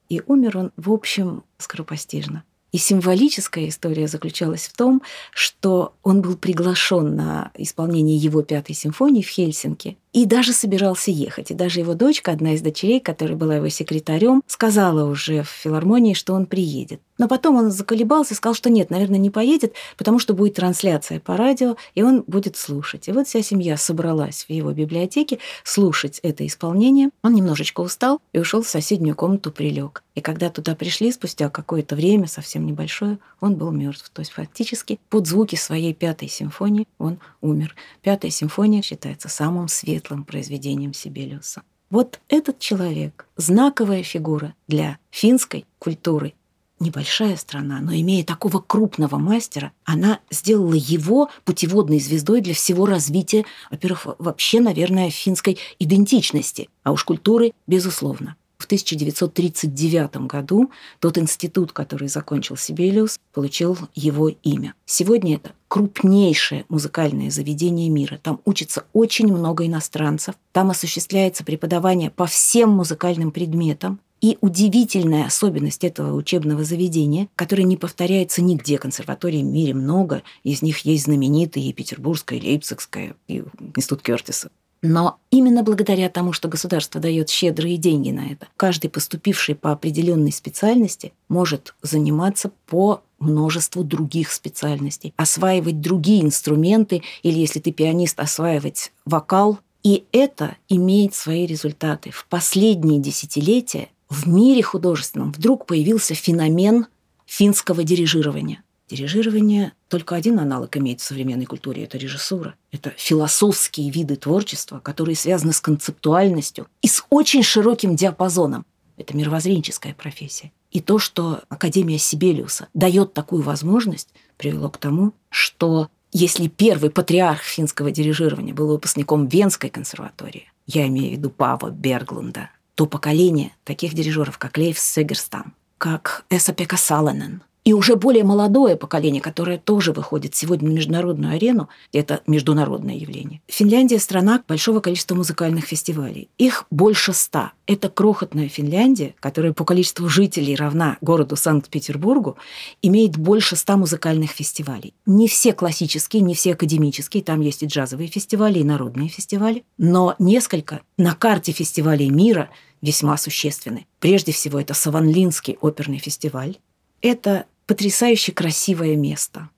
И 0.09 0.23
умер 0.27 0.57
он, 0.57 0.73
в 0.77 0.93
общем, 0.93 1.43
скоропостижно. 1.59 2.45
И 2.71 2.79
символическая 2.79 3.69
история 3.69 4.09
заключалась 4.09 4.67
в 4.67 4.73
том, 4.77 5.03
что 5.33 5.95
он 6.03 6.23
был 6.23 6.37
приглашен 6.37 7.17
на 7.17 7.51
исполнение 7.57 8.17
его 8.17 8.43
пятой 8.43 8.75
симфонии 8.75 9.23
в 9.23 9.29
Хельсинки, 9.29 9.97
и 10.14 10.27
даже 10.27 10.53
собирался 10.53 11.11
ехать. 11.11 11.50
И 11.50 11.55
даже 11.55 11.81
его 11.81 11.94
дочка, 11.94 12.31
одна 12.31 12.55
из 12.55 12.62
дочерей, 12.62 13.00
которая 13.00 13.37
была 13.37 13.57
его 13.57 13.68
секретарем, 13.68 14.42
сказала 14.46 15.11
уже 15.11 15.42
в 15.42 15.48
филармонии, 15.48 16.14
что 16.14 16.35
он 16.35 16.46
приедет. 16.46 17.00
Но 17.18 17.29
потом 17.29 17.57
он 17.57 17.70
заколебался 17.70 18.35
сказал, 18.35 18.55
что 18.55 18.70
нет, 18.70 18.90
наверное, 18.90 19.18
не 19.18 19.31
поедет, 19.31 19.74
потому 19.96 20.18
что 20.18 20.35
будет 20.35 20.55
трансляция 20.55 21.20
по 21.20 21.37
радио, 21.37 21.77
и 21.94 22.03
он 22.03 22.24
будет 22.27 22.57
слушать. 22.57 23.09
И 23.09 23.12
вот 23.12 23.27
вся 23.27 23.42
семья 23.42 23.77
собралась 23.77 24.44
в 24.48 24.50
его 24.50 24.72
библиотеке 24.72 25.38
слушать 25.64 26.20
это 26.22 26.46
исполнение. 26.46 27.11
Он 27.22 27.35
немножечко 27.35 27.81
устал 27.81 28.20
и 28.33 28.38
ушел 28.38 28.62
в 28.62 28.68
соседнюю 28.68 29.16
комнату, 29.16 29.50
прилег. 29.50 30.03
И 30.14 30.20
когда 30.20 30.48
туда 30.48 30.77
пришли, 30.77 31.11
спустя 31.11 31.50
какое-то 31.50 31.96
время, 31.96 32.29
совсем 32.29 32.66
небольшое, 32.66 33.18
он 33.40 33.57
был 33.57 33.72
мертв. 33.72 34.11
То 34.12 34.20
есть 34.20 34.33
фактически 34.33 35.00
под 35.09 35.27
звуки 35.27 35.57
своей 35.57 35.92
пятой 35.92 36.29
симфонии 36.29 36.87
он 36.98 37.18
умер. 37.40 37.74
Пятая 38.03 38.31
симфония 38.31 38.83
считается 38.83 39.29
самым 39.29 39.68
светлым 39.68 40.04
произведением 40.25 40.93
Сибелиуса. 40.93 41.62
Вот 41.90 42.21
этот 42.29 42.59
человек, 42.59 43.27
знаковая 43.37 44.03
фигура 44.03 44.55
для 44.67 44.99
финской 45.11 45.64
культуры 45.79 46.35
небольшая 46.81 47.37
страна, 47.37 47.81
но 47.81 47.95
имея 47.95 48.25
такого 48.25 48.61
крупного 48.61 49.17
мастера, 49.17 49.73
она 49.85 50.21
сделала 50.31 50.75
его 50.75 51.31
путеводной 51.45 52.01
звездой 52.01 52.40
для 52.40 52.55
всего 52.55 52.87
развития, 52.87 53.45
во-первых, 53.71 54.07
вообще, 54.19 54.61
наверное, 54.61 55.11
финской 55.11 55.59
идентичности, 55.79 56.69
а 56.83 56.93
уж 56.93 57.05
культуры, 57.05 57.53
безусловно. 57.67 58.37
В 58.77 58.83
1939 58.83 60.27
году 60.27 60.71
тот 61.01 61.19
институт, 61.19 61.73
который 61.73 62.09
закончил 62.09 62.57
Сибелиус, 62.57 63.19
получил 63.33 63.79
его 63.95 64.29
имя. 64.29 64.75
Сегодня 64.85 65.37
это 65.37 65.53
крупнейшее 65.69 66.65
музыкальное 66.69 67.31
заведение 67.31 67.89
мира. 67.89 68.19
Там 68.23 68.41
учится 68.45 68.85
очень 68.93 69.33
много 69.33 69.67
иностранцев. 69.67 70.35
Там 70.53 70.71
осуществляется 70.71 71.45
преподавание 71.45 72.11
по 72.11 72.27
всем 72.27 72.71
музыкальным 72.71 73.31
предметам. 73.33 74.01
И 74.21 74.39
удивительная 74.41 75.27
особенность 75.27 75.85
этого 75.85 76.15
учебного 76.15 76.65
заведения, 76.65 77.29
которая 77.37 77.67
не 77.67 77.77
повторяется 77.77 78.41
нигде, 78.41 78.79
консерваторий 78.79 79.43
в 79.43 79.47
мире 79.47 79.75
много, 79.75 80.23
из 80.45 80.63
них 80.63 80.79
есть 80.87 81.05
знаменитые 81.05 81.69
и 81.69 81.73
Петербургская, 81.75 82.39
и 82.39 82.43
Лейпцигская, 82.43 83.17
и 83.29 83.45
Институт 83.77 84.03
Кертиса. 84.03 84.51
Но 84.87 85.18
именно 85.31 85.62
благодаря 85.62 86.11
тому, 86.11 86.35
что 86.35 86.47
государство 86.47 87.01
дает 87.01 87.31
щедрые 87.31 87.79
деньги 87.79 88.11
на 88.11 88.33
это, 88.33 88.49
каждый 88.59 88.90
поступивший 88.90 89.55
по 89.55 89.73
определенной 89.73 90.31
специальности 90.31 91.14
может 91.31 91.75
заниматься 91.81 92.51
по 92.66 93.01
множеству 93.18 93.83
других 93.83 94.31
специальностей, 94.31 95.14
осваивать 95.16 95.81
другие 95.81 96.23
инструменты, 96.23 97.03
или 97.23 97.38
если 97.38 97.61
ты 97.61 97.73
пианист, 97.73 98.20
осваивать 98.20 98.92
вокал. 99.07 99.59
И 99.83 100.05
это 100.12 100.57
имеет 100.68 101.14
свои 101.14 101.47
результаты. 101.47 102.11
В 102.11 102.27
последние 102.29 103.01
десятилетия 103.01 103.88
в 104.11 104.29
мире 104.29 104.62
художественном 104.62 105.33
вдруг 105.33 105.64
появился 105.64 106.14
феномен 106.14 106.88
финского 107.25 107.85
дирижирования. 107.85 108.62
Дирижирование 108.95 109.73
только 109.89 110.15
один 110.15 110.39
аналог 110.39 110.77
имеет 110.77 111.01
в 111.01 111.05
современной 111.05 111.47
культуре– 111.47 111.83
это 111.85 111.99
режиссура. 111.99 112.55
Это 112.71 112.91
философские 112.97 113.91
виды 113.91 114.15
творчества, 114.15 114.79
которые 114.79 115.17
связаны 115.17 115.53
с 115.53 115.61
концептуальностью 115.61 116.69
и 116.81 116.87
с 116.87 117.05
очень 117.11 117.43
широким 117.43 117.97
диапазоном. 117.97 118.65
Это 118.97 119.17
мировоззренческая 119.17 119.95
профессия. 119.95 120.53
И 120.71 120.81
то, 120.81 121.01
что 121.01 121.41
Академия 121.49 121.99
Сибелиуса 121.99 122.69
дает 122.73 123.15
такую 123.15 123.43
возможность, 123.43 124.11
привело 124.37 124.71
к 124.71 124.79
тому, 124.79 125.13
что 125.29 125.89
если 126.13 126.47
первый 126.47 126.91
патриарх 126.91 127.43
финского 127.43 127.91
дирижирования 127.91 128.55
был 128.55 128.69
выпускником 128.69 129.27
Венской 129.27 129.71
консерватории, 129.71 130.53
я 130.69 130.87
имею 130.87 131.09
в 131.09 131.13
виду 131.19 131.31
Пава 131.31 131.71
Берглунда, 131.71 132.51
то 132.77 132.87
поколение 132.87 133.51
таких 133.65 133.95
дирижеров, 133.95 134.39
как 134.39 134.57
Лейф 134.57 134.79
Сегерстам, 134.79 135.53
как 135.79 136.25
Эса 136.31 136.53
Пека 136.53 136.77
Саланен, 136.77 137.43
и 137.64 137.72
уже 137.72 137.96
более 137.96 138.24
молодое 138.24 138.77
поколение, 138.77 139.22
которое 139.22 139.59
тоже 139.59 139.92
выходит 139.92 140.35
сегодня 140.35 140.68
на 140.68 140.74
международную 140.74 141.35
арену, 141.35 141.68
это 141.92 142.20
международное 142.27 142.94
явление. 142.94 143.40
Финляндия– 143.48 143.98
страна 144.00 144.42
большого 144.46 144.81
количества 144.81 145.14
музыкальных 145.14 145.64
фестивалей. 145.64 146.29
Их 146.37 146.66
больше 146.70 147.14
ста. 147.14 147.53
Это 147.66 147.88
крохотная 147.88 148.48
Финляндия, 148.48 149.14
которая 149.18 149.55
по 149.55 149.64
количеству 149.64 150.09
жителей 150.11 150.55
равна 150.55 150.98
городу 151.00 151.37
Санкт-Петербургу, 151.37 152.37
имеет 152.83 153.16
больше 153.16 153.57
ста 153.57 153.79
музыкальных 153.79 154.31
фестивалей. 154.31 154.92
Не 155.07 155.27
все 155.27 155.55
классические, 155.55 156.20
не 156.22 156.35
все 156.35 156.53
академические, 156.53 157.22
там 157.22 157.40
есть 157.40 157.62
и 157.62 157.66
джазовые 157.66 158.09
фестивали, 158.09 158.59
и 158.59 158.64
народные 158.64 159.09
фестивали, 159.09 159.64
но 159.79 160.14
несколько 160.18 160.83
на 160.98 161.14
карте 161.14 161.53
фестивалей 161.53 162.11
мира 162.11 162.50
весьма 162.83 163.16
существенны. 163.16 163.87
Прежде 164.00 164.33
всего, 164.33 164.61
это 164.61 164.74
Саванлинский 164.74 165.57
оперный 165.62 165.98
фестиваль. 165.98 166.59
Это 167.00 167.46
потрясающе 167.66 168.33
красивое 168.33 168.96
место. 168.96 169.48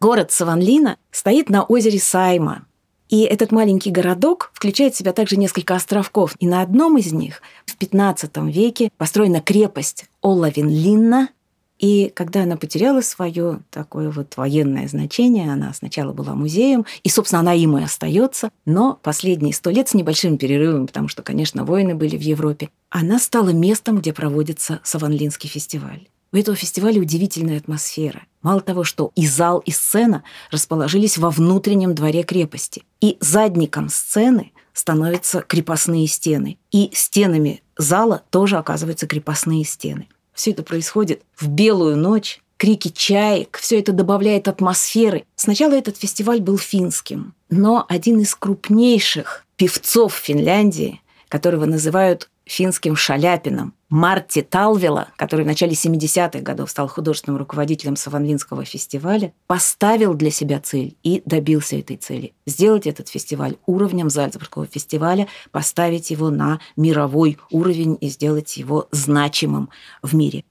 Город 0.00 0.30
Саванлина 0.30 0.96
стоит 1.10 1.50
на 1.50 1.64
озере 1.64 1.98
Сайма. 1.98 2.66
И 3.08 3.22
этот 3.22 3.52
маленький 3.52 3.90
городок 3.90 4.50
включает 4.52 4.94
в 4.94 4.98
себя 4.98 5.12
также 5.12 5.36
несколько 5.36 5.74
островков. 5.74 6.34
И 6.40 6.46
на 6.46 6.60
одном 6.60 6.98
из 6.98 7.12
них 7.12 7.40
в 7.64 7.76
15 7.76 8.36
веке 8.48 8.90
построена 8.98 9.40
крепость 9.40 10.06
Олавин-Линна. 10.22 11.30
И 11.78 12.10
когда 12.14 12.42
она 12.42 12.56
потеряла 12.56 13.00
свое 13.00 13.60
такое 13.70 14.10
вот 14.10 14.36
военное 14.36 14.88
значение, 14.88 15.50
она 15.52 15.72
сначала 15.72 16.12
была 16.12 16.34
музеем, 16.34 16.84
и, 17.04 17.08
собственно, 17.08 17.40
она 17.40 17.54
им 17.54 17.78
и 17.78 17.84
остается, 17.84 18.50
но 18.66 18.98
последние 19.00 19.54
сто 19.54 19.70
лет 19.70 19.88
с 19.88 19.94
небольшим 19.94 20.38
перерывом, 20.38 20.88
потому 20.88 21.06
что, 21.06 21.22
конечно, 21.22 21.64
войны 21.64 21.94
были 21.94 22.16
в 22.16 22.20
Европе, 22.20 22.70
она 22.90 23.20
стала 23.20 23.50
местом, 23.50 23.98
где 23.98 24.12
проводится 24.12 24.80
Саванлинский 24.82 25.48
фестиваль. 25.48 26.08
У 26.32 26.36
этого 26.36 26.56
фестиваля 26.56 27.00
удивительная 27.00 27.58
атмосфера. 27.58 28.22
Мало 28.42 28.60
того, 28.60 28.84
что 28.84 29.12
и 29.14 29.26
зал, 29.26 29.60
и 29.60 29.70
сцена 29.70 30.24
расположились 30.50 31.16
во 31.16 31.30
внутреннем 31.30 31.94
дворе 31.94 32.22
крепости. 32.22 32.84
И 33.00 33.16
задником 33.20 33.88
сцены 33.88 34.52
становятся 34.74 35.40
крепостные 35.40 36.06
стены. 36.06 36.58
И 36.70 36.90
стенами 36.92 37.62
зала 37.76 38.22
тоже 38.30 38.58
оказываются 38.58 39.06
крепостные 39.06 39.64
стены. 39.64 40.08
Все 40.34 40.52
это 40.52 40.62
происходит 40.62 41.22
в 41.36 41.48
белую 41.48 41.96
ночь, 41.96 42.40
крики 42.58 42.88
чаек, 42.88 43.58
все 43.58 43.80
это 43.80 43.92
добавляет 43.92 44.48
атмосферы. 44.48 45.24
Сначала 45.34 45.72
этот 45.72 45.96
фестиваль 45.96 46.40
был 46.40 46.58
финским, 46.58 47.34
но 47.48 47.86
один 47.88 48.20
из 48.20 48.34
крупнейших 48.34 49.46
певцов 49.56 50.14
Финляндии, 50.14 51.00
которого 51.28 51.64
называют 51.64 52.30
финским 52.44 52.94
Шаляпином, 52.94 53.74
Марти 53.90 54.42
Талвела, 54.42 55.08
который 55.16 55.44
в 55.44 55.46
начале 55.46 55.72
70-х 55.72 56.40
годов 56.40 56.70
стал 56.70 56.88
художественным 56.88 57.38
руководителем 57.38 57.96
Саванлинского 57.96 58.64
фестиваля, 58.64 59.32
поставил 59.46 60.12
для 60.12 60.30
себя 60.30 60.60
цель 60.60 60.96
и 61.02 61.22
добился 61.24 61.76
этой 61.76 61.96
цели. 61.96 62.34
Сделать 62.46 62.86
этот 62.86 63.08
фестиваль 63.08 63.56
уровнем 63.64 64.10
Зальцбургского 64.10 64.66
фестиваля, 64.66 65.26
поставить 65.52 66.10
его 66.10 66.28
на 66.28 66.60
мировой 66.76 67.38
уровень 67.50 67.96
и 68.00 68.08
сделать 68.08 68.58
его 68.58 68.88
значимым 68.92 69.70
в 70.02 70.14
мире. 70.14 70.44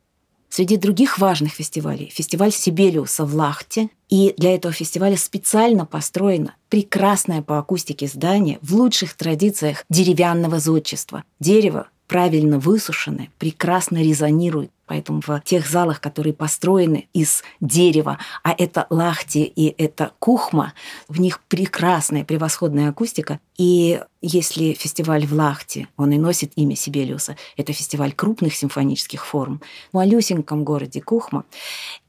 Среди 0.50 0.78
других 0.78 1.20
важных 1.20 1.52
фестивалей 1.52 2.10
фестиваль 2.12 2.52
Сибелиуса 2.52 3.26
в 3.26 3.36
Лахте. 3.36 3.90
И 4.10 4.34
для 4.38 4.56
этого 4.56 4.74
фестиваля 4.74 5.18
специально 5.18 5.86
построено 5.86 6.56
прекрасное 6.70 7.42
по 7.42 7.60
акустике 7.60 8.08
здание 8.08 8.58
в 8.62 8.74
лучших 8.74 9.14
традициях 9.16 9.84
деревянного 9.90 10.60
зодчества. 10.60 11.26
Дерево 11.42 11.90
правильно 12.08 12.58
высушены, 12.58 13.30
прекрасно 13.38 13.98
резонируют. 13.98 14.72
Поэтому 14.86 15.22
в 15.22 15.42
тех 15.44 15.68
залах, 15.68 16.00
которые 16.00 16.34
построены 16.34 17.10
из 17.14 17.44
дерева, 17.60 18.18
а 18.42 18.56
это 18.58 18.88
лахти 18.90 19.44
и 19.44 19.76
это 19.78 20.14
кухма, 20.20 20.74
в 21.10 21.20
них 21.20 21.42
прекрасная, 21.42 22.24
превосходная 22.24 22.90
акустика. 22.90 23.42
И 23.58 24.02
если 24.22 24.72
фестиваль 24.72 25.28
в 25.28 25.34
Лахте, 25.34 25.90
он 25.98 26.14
и 26.14 26.18
носит 26.18 26.54
имя 26.56 26.78
Сибелиуса, 26.78 27.36
это 27.58 27.74
фестиваль 27.74 28.14
крупных 28.14 28.56
симфонических 28.56 29.26
форм, 29.26 29.62
в 29.92 29.96
малюсеньком 29.96 30.64
городе 30.64 31.02
Кухма, 31.02 31.44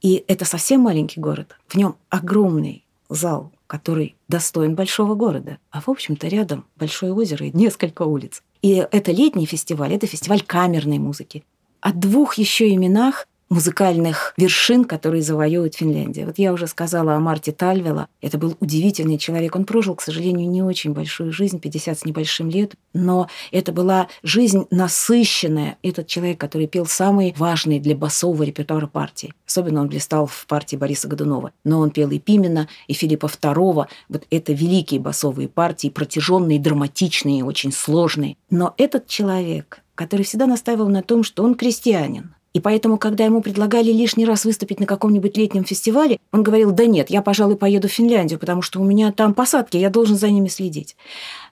и 0.01 0.23
это 0.27 0.45
совсем 0.45 0.81
маленький 0.81 1.19
город, 1.19 1.57
в 1.67 1.75
нем 1.75 1.97
огромный 2.09 2.85
зал, 3.09 3.51
который 3.67 4.15
достоин 4.29 4.75
большого 4.75 5.15
города. 5.15 5.57
А 5.71 5.81
в 5.81 5.89
общем-то 5.89 6.27
рядом 6.27 6.65
большое 6.77 7.13
озеро 7.13 7.45
и 7.45 7.51
несколько 7.51 8.03
улиц. 8.03 8.41
И 8.61 8.85
это 8.91 9.11
летний 9.11 9.45
фестиваль, 9.45 9.93
это 9.93 10.07
фестиваль 10.07 10.41
камерной 10.41 10.99
музыки. 10.99 11.43
О 11.81 11.93
двух 11.93 12.35
еще 12.35 12.73
именах 12.73 13.27
музыкальных 13.49 14.33
вершин, 14.37 14.85
которые 14.85 15.23
завоевывает 15.23 15.75
Финляндия. 15.75 16.25
Вот 16.25 16.37
я 16.37 16.53
уже 16.53 16.67
сказала 16.67 17.15
о 17.15 17.19
Марте 17.19 17.51
Тальвела. 17.51 18.07
Это 18.21 18.37
был 18.37 18.55
удивительный 18.59 19.17
человек. 19.17 19.55
Он 19.55 19.65
прожил, 19.65 19.95
к 19.95 20.01
сожалению, 20.01 20.49
не 20.49 20.61
очень 20.61 20.93
большую 20.93 21.31
жизнь, 21.31 21.59
50 21.59 21.99
с 21.99 22.05
небольшим 22.05 22.49
лет, 22.49 22.75
но 22.93 23.27
это 23.51 23.71
была 23.71 24.07
жизнь 24.23 24.65
насыщенная. 24.69 25.77
Этот 25.81 26.07
человек, 26.07 26.39
который 26.39 26.67
пел 26.67 26.85
самые 26.85 27.33
важные 27.37 27.79
для 27.79 27.95
басового 27.95 28.43
репертуара 28.43 28.87
партии. 28.87 29.33
Особенно 29.47 29.81
он 29.81 29.89
блистал 29.89 30.27
в 30.27 30.45
партии 30.45 30.75
Бориса 30.75 31.07
Годунова. 31.07 31.51
Но 31.63 31.79
он 31.79 31.91
пел 31.91 32.11
и 32.11 32.19
Пимена, 32.19 32.67
и 32.87 32.93
Филиппа 32.93 33.25
II. 33.25 33.87
Вот 34.09 34.27
это 34.29 34.53
великие 34.53 34.99
басовые 34.99 35.47
партии, 35.47 35.89
протяженные, 35.89 36.59
драматичные, 36.59 37.43
очень 37.43 37.71
сложные. 37.71 38.37
Но 38.49 38.73
этот 38.77 39.07
человек, 39.07 39.81
который 39.95 40.23
всегда 40.23 40.45
настаивал 40.45 40.87
на 40.87 41.01
том, 41.01 41.23
что 41.23 41.43
он 41.43 41.55
крестьянин, 41.55 42.35
и 42.53 42.59
поэтому, 42.59 42.97
когда 42.97 43.25
ему 43.25 43.41
предлагали 43.41 43.91
лишний 43.91 44.25
раз 44.25 44.43
выступить 44.43 44.79
на 44.79 44.85
каком-нибудь 44.85 45.37
летнем 45.37 45.63
фестивале, 45.63 46.19
он 46.31 46.41
говорил, 46.41 46.71
да 46.71 46.85
нет, 46.85 47.09
я, 47.09 47.21
пожалуй, 47.21 47.55
поеду 47.55 47.87
в 47.87 47.91
Финляндию, 47.91 48.39
потому 48.39 48.61
что 48.61 48.79
у 48.81 48.83
меня 48.83 49.11
там 49.11 49.33
посадки, 49.33 49.77
я 49.77 49.89
должен 49.89 50.15
за 50.15 50.29
ними 50.29 50.47
следить. 50.47 50.95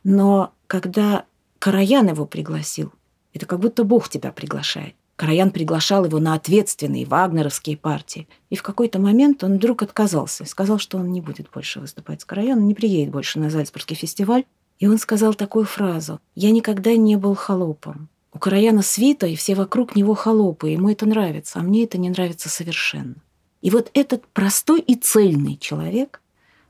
Но 0.04 0.52
когда 0.66 1.26
Караян 1.60 2.08
его 2.08 2.26
пригласил, 2.26 2.92
это 3.34 3.46
как 3.46 3.60
будто 3.60 3.84
Бог 3.84 4.10
тебя 4.10 4.32
приглашает. 4.32 4.96
Караян 5.16 5.50
приглашал 5.50 6.06
его 6.06 6.20
на 6.20 6.36
ответственные 6.36 7.06
вагнеровские 7.06 7.76
партии. 7.76 8.28
И 8.52 8.56
в 8.56 8.62
какой-то 8.62 9.00
момент 9.00 9.44
он 9.44 9.56
вдруг 9.56 9.82
отказался. 9.82 10.46
Сказал, 10.46 10.78
что 10.78 10.98
он 10.98 11.12
не 11.12 11.22
будет 11.22 11.50
больше 11.52 11.80
выступать 11.80 12.22
с 12.22 12.26
Караяном, 12.26 12.68
не 12.68 12.76
приедет 12.76 13.12
больше 13.12 13.40
на 13.40 13.50
Зальцбургский 13.50 13.96
фестиваль. 13.96 14.46
И 14.78 14.88
он 14.88 15.00
сказал 15.00 15.34
такую 15.34 15.66
фразу 15.66 16.20
«Я 16.36 16.52
никогда 16.52 16.96
не 16.96 17.16
был 17.16 17.34
холопом. 17.34 18.10
У 18.34 18.40
Караяна 18.40 18.82
свита, 18.82 19.28
и 19.28 19.36
все 19.36 19.56
вокруг 19.56 19.96
него 19.96 20.14
холопы, 20.14 20.70
ему 20.70 20.90
это 20.90 21.06
нравится, 21.06 21.60
а 21.60 21.64
мне 21.64 21.86
это 21.86 21.98
не 21.98 22.10
нравится 22.10 22.50
совершенно. 22.50 23.16
И 23.62 23.70
вот 23.70 23.90
этот 23.94 24.28
простой 24.28 24.82
и 24.82 24.96
цельный 24.96 25.58
человек, 25.58 26.22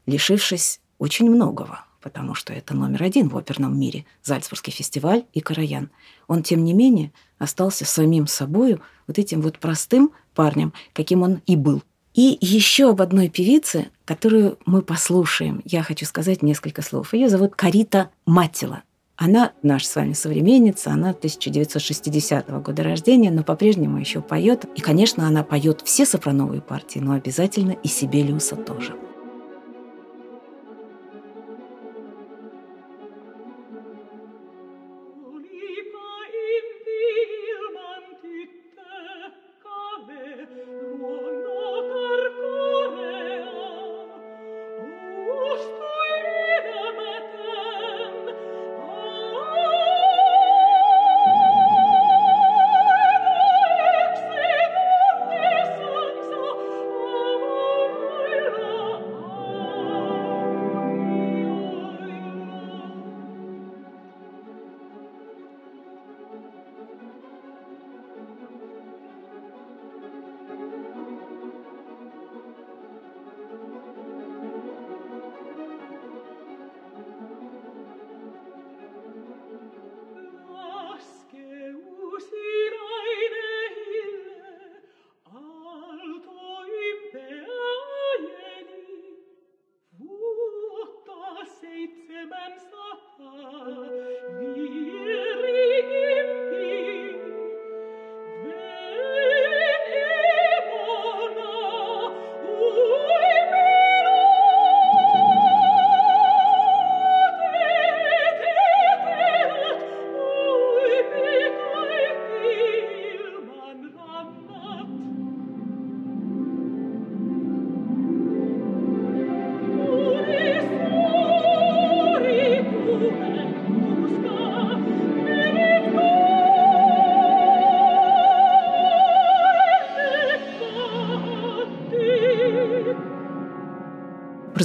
лишившись 0.05 0.79
очень 0.99 1.29
многого, 1.29 1.85
потому 2.01 2.35
что 2.35 2.53
это 2.53 2.73
номер 2.73 3.03
один 3.03 3.27
в 3.27 3.37
оперном 3.37 3.77
мире, 3.77 4.05
Зальцбургский 4.23 4.71
фестиваль 4.71 5.25
и 5.33 5.41
Караян, 5.41 5.89
он, 6.27 6.43
тем 6.43 6.63
не 6.63 6.73
менее, 6.73 7.11
остался 7.37 7.85
самим 7.85 8.27
собою, 8.27 8.81
вот 9.07 9.19
этим 9.19 9.41
вот 9.41 9.59
простым 9.59 10.11
парнем, 10.33 10.73
каким 10.93 11.23
он 11.23 11.41
и 11.45 11.55
был. 11.55 11.83
И 12.13 12.37
еще 12.41 12.89
об 12.89 13.01
одной 13.01 13.29
певице, 13.29 13.89
которую 14.05 14.57
мы 14.65 14.81
послушаем, 14.81 15.61
я 15.65 15.83
хочу 15.83 16.05
сказать 16.05 16.41
несколько 16.41 16.81
слов. 16.81 17.13
Ее 17.13 17.29
зовут 17.29 17.55
Карита 17.55 18.09
Маттила. 18.25 18.83
Она 19.17 19.51
наша 19.63 19.87
с 19.87 19.95
вами 19.95 20.13
современница, 20.13 20.91
она 20.91 21.09
1960 21.09 22.49
года 22.61 22.83
рождения, 22.83 23.31
но 23.31 23.43
по-прежнему 23.43 23.97
еще 23.97 24.21
поет. 24.21 24.65
И, 24.75 24.81
конечно, 24.81 25.27
она 25.27 25.43
поет 25.43 25.81
все 25.83 26.05
сопрановые 26.05 26.61
партии, 26.61 26.99
но 26.99 27.13
обязательно 27.13 27.71
и 27.71 27.87
Сибелиуса 27.87 28.55
тоже. 28.55 28.93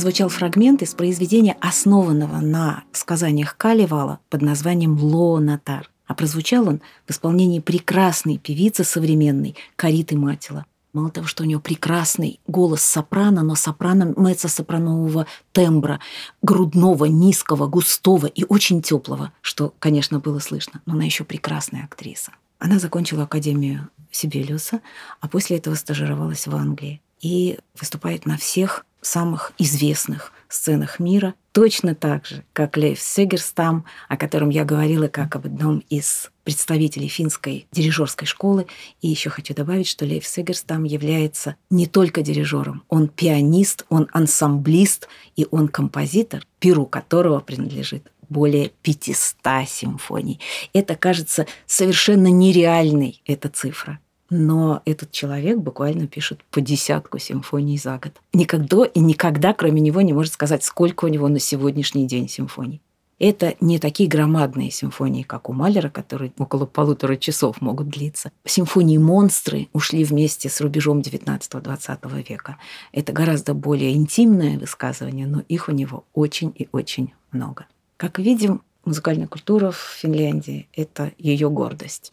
Прозвучал 0.03 0.31
фрагмент 0.31 0.83
из 0.83 0.95
произведения, 0.95 1.57
основанного 1.61 2.39
на 2.39 2.83
сказаниях 2.91 3.57
Калевала 3.57 4.19
под 4.31 4.43
названием 4.43 4.99
«Лоонатар». 5.01 5.89
А 6.09 6.15
прозвучал 6.15 6.67
он 6.67 6.81
в 7.07 7.13
исполнении 7.13 7.61
прекрасной 7.61 8.37
певицы 8.37 8.83
современной 8.83 9.55
Кариты 9.77 10.19
Матила. 10.19 10.67
Мало 10.93 11.11
того, 11.11 11.29
что 11.29 11.45
у 11.45 11.47
нее 11.47 11.61
прекрасный 11.61 12.41
голос 12.49 12.83
сопрано, 12.83 13.45
но 13.45 13.55
сопрано 13.55 14.13
меццо-сопранового 14.17 15.27
тембра, 15.53 16.01
грудного, 16.43 17.05
низкого, 17.05 17.69
густого 17.69 18.27
и 18.27 18.45
очень 18.49 18.83
теплого, 18.83 19.33
что, 19.41 19.73
конечно, 19.79 20.19
было 20.19 20.41
слышно. 20.41 20.83
Но 20.85 20.95
она 20.95 21.05
еще 21.05 21.23
прекрасная 21.23 21.85
актриса. 21.85 22.33
Она 22.59 22.81
закончила 22.81 23.23
Академию 23.23 23.89
Сибелиуса, 24.11 24.81
а 25.21 25.29
после 25.29 25.59
этого 25.59 25.77
стажировалась 25.77 26.49
в 26.49 26.57
Англии 26.57 27.01
и 27.21 27.61
выступает 27.79 28.27
на 28.27 28.37
всех 28.37 28.85
самых 29.03 29.53
известных 29.59 30.33
сценах 30.49 30.99
мира, 30.99 31.35
точно 31.53 31.95
так 31.95 32.27
же, 32.27 32.45
как 32.53 32.77
Лев 32.77 33.01
Сегерстам, 33.01 33.85
о 34.09 34.17
котором 34.17 34.51
я 34.51 34.65
говорила 34.65 35.09
как 35.09 35.35
об 35.37 35.47
одном 35.47 35.83
из 35.91 36.31
представителей 36.45 37.09
финской 37.09 37.67
дирижерской 37.73 38.27
школы. 38.27 38.67
И 39.01 39.09
еще 39.09 39.31
хочу 39.31 39.55
добавить, 39.55 39.89
что 39.89 40.05
Лев 40.05 40.27
Сегерстам 40.27 40.85
является 40.85 41.57
не 41.71 41.87
только 41.87 42.23
дирижером, 42.23 42.85
он 42.89 43.09
пианист, 43.09 43.85
он 43.89 44.09
ансамблист 44.13 45.09
и 45.37 45.47
он 45.51 45.69
композитор, 45.69 46.47
перу 46.59 46.87
которого 46.87 47.41
принадлежит 47.41 48.11
более 48.29 48.71
500 48.83 49.69
симфоний. 49.69 50.41
Это 50.73 50.97
кажется 50.97 51.47
совершенно 51.67 52.29
нереальной, 52.29 53.21
эта 53.27 53.49
цифра 53.49 53.99
но 54.33 54.81
этот 54.87 55.13
человек 55.13 55.59
буквально 55.59 56.07
пишет 56.07 56.43
по 56.51 56.63
десятку 56.63 57.19
симфоний 57.19 57.77
за 57.77 57.99
год. 57.99 58.13
Никогда 58.33 58.87
и 58.87 58.99
никогда, 58.99 59.53
кроме 59.53 59.83
него, 59.83 60.01
не 60.01 60.15
может 60.15 60.33
сказать, 60.33 60.65
сколько 60.65 61.05
у 61.05 61.09
него 61.09 61.29
на 61.29 61.39
сегодняшний 61.39 62.07
день 62.07 62.31
симфоний. 62.31 62.81
Это 63.19 63.55
не 63.61 63.79
такие 63.79 64.09
громадные 64.09 64.71
симфонии, 64.71 65.23
как 65.23 65.51
у 65.51 65.53
Малера, 65.53 65.91
которые 65.91 66.33
около 66.39 66.65
полутора 66.65 67.17
часов 67.17 67.61
могут 67.61 67.91
длиться. 67.91 68.33
Симфонии 68.47 68.97
«Монстры» 68.97 69.69
ушли 69.75 70.03
вместе 70.03 70.49
с 70.49 70.63
рубежом 70.63 71.01
XIX-XX 71.01 72.29
века. 72.29 72.57
Это 72.91 73.13
гораздо 73.13 73.53
более 73.53 73.93
интимное 73.93 74.59
высказывание, 74.59 75.27
но 75.27 75.43
их 75.47 75.69
у 75.69 75.73
него 75.73 76.05
очень 76.15 76.53
и 76.57 76.69
очень 76.73 77.13
много. 77.33 77.67
Как 77.99 78.19
видим, 78.19 78.63
музыкальная 78.87 79.29
культура 79.29 79.73
в 79.73 79.77
Финляндии– 80.01 80.69
это 80.73 81.13
ее 81.19 81.51
гордость. 81.51 82.13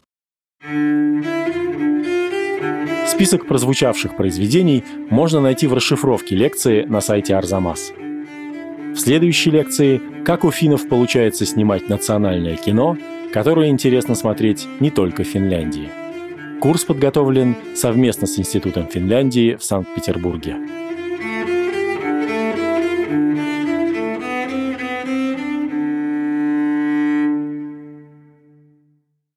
Список 3.20 3.46
прозвучавших 3.46 4.16
произведений 4.16 4.84
можно 5.10 5.40
найти 5.40 5.66
в 5.66 5.74
расшифровке 5.74 6.34
лекции 6.36 6.84
на 6.84 7.00
сайте 7.00 7.34
Арзамас. 7.34 7.92
В 7.92 8.96
следующей 8.96 9.50
лекции 9.50 10.00
«Как 10.24 10.44
у 10.44 10.50
финнов 10.50 10.88
получается 10.88 11.44
снимать 11.44 11.88
национальное 11.88 12.56
кино», 12.56 12.96
которое 13.32 13.68
интересно 13.68 14.14
смотреть 14.14 14.66
не 14.80 14.90
только 14.90 15.22
в 15.22 15.26
Финляндии. 15.26 15.90
Курс 16.60 16.84
подготовлен 16.84 17.56
совместно 17.74 18.26
с 18.26 18.38
Институтом 18.38 18.86
Финляндии 18.86 19.56
в 19.56 19.64
Санкт-Петербурге. 19.64 20.56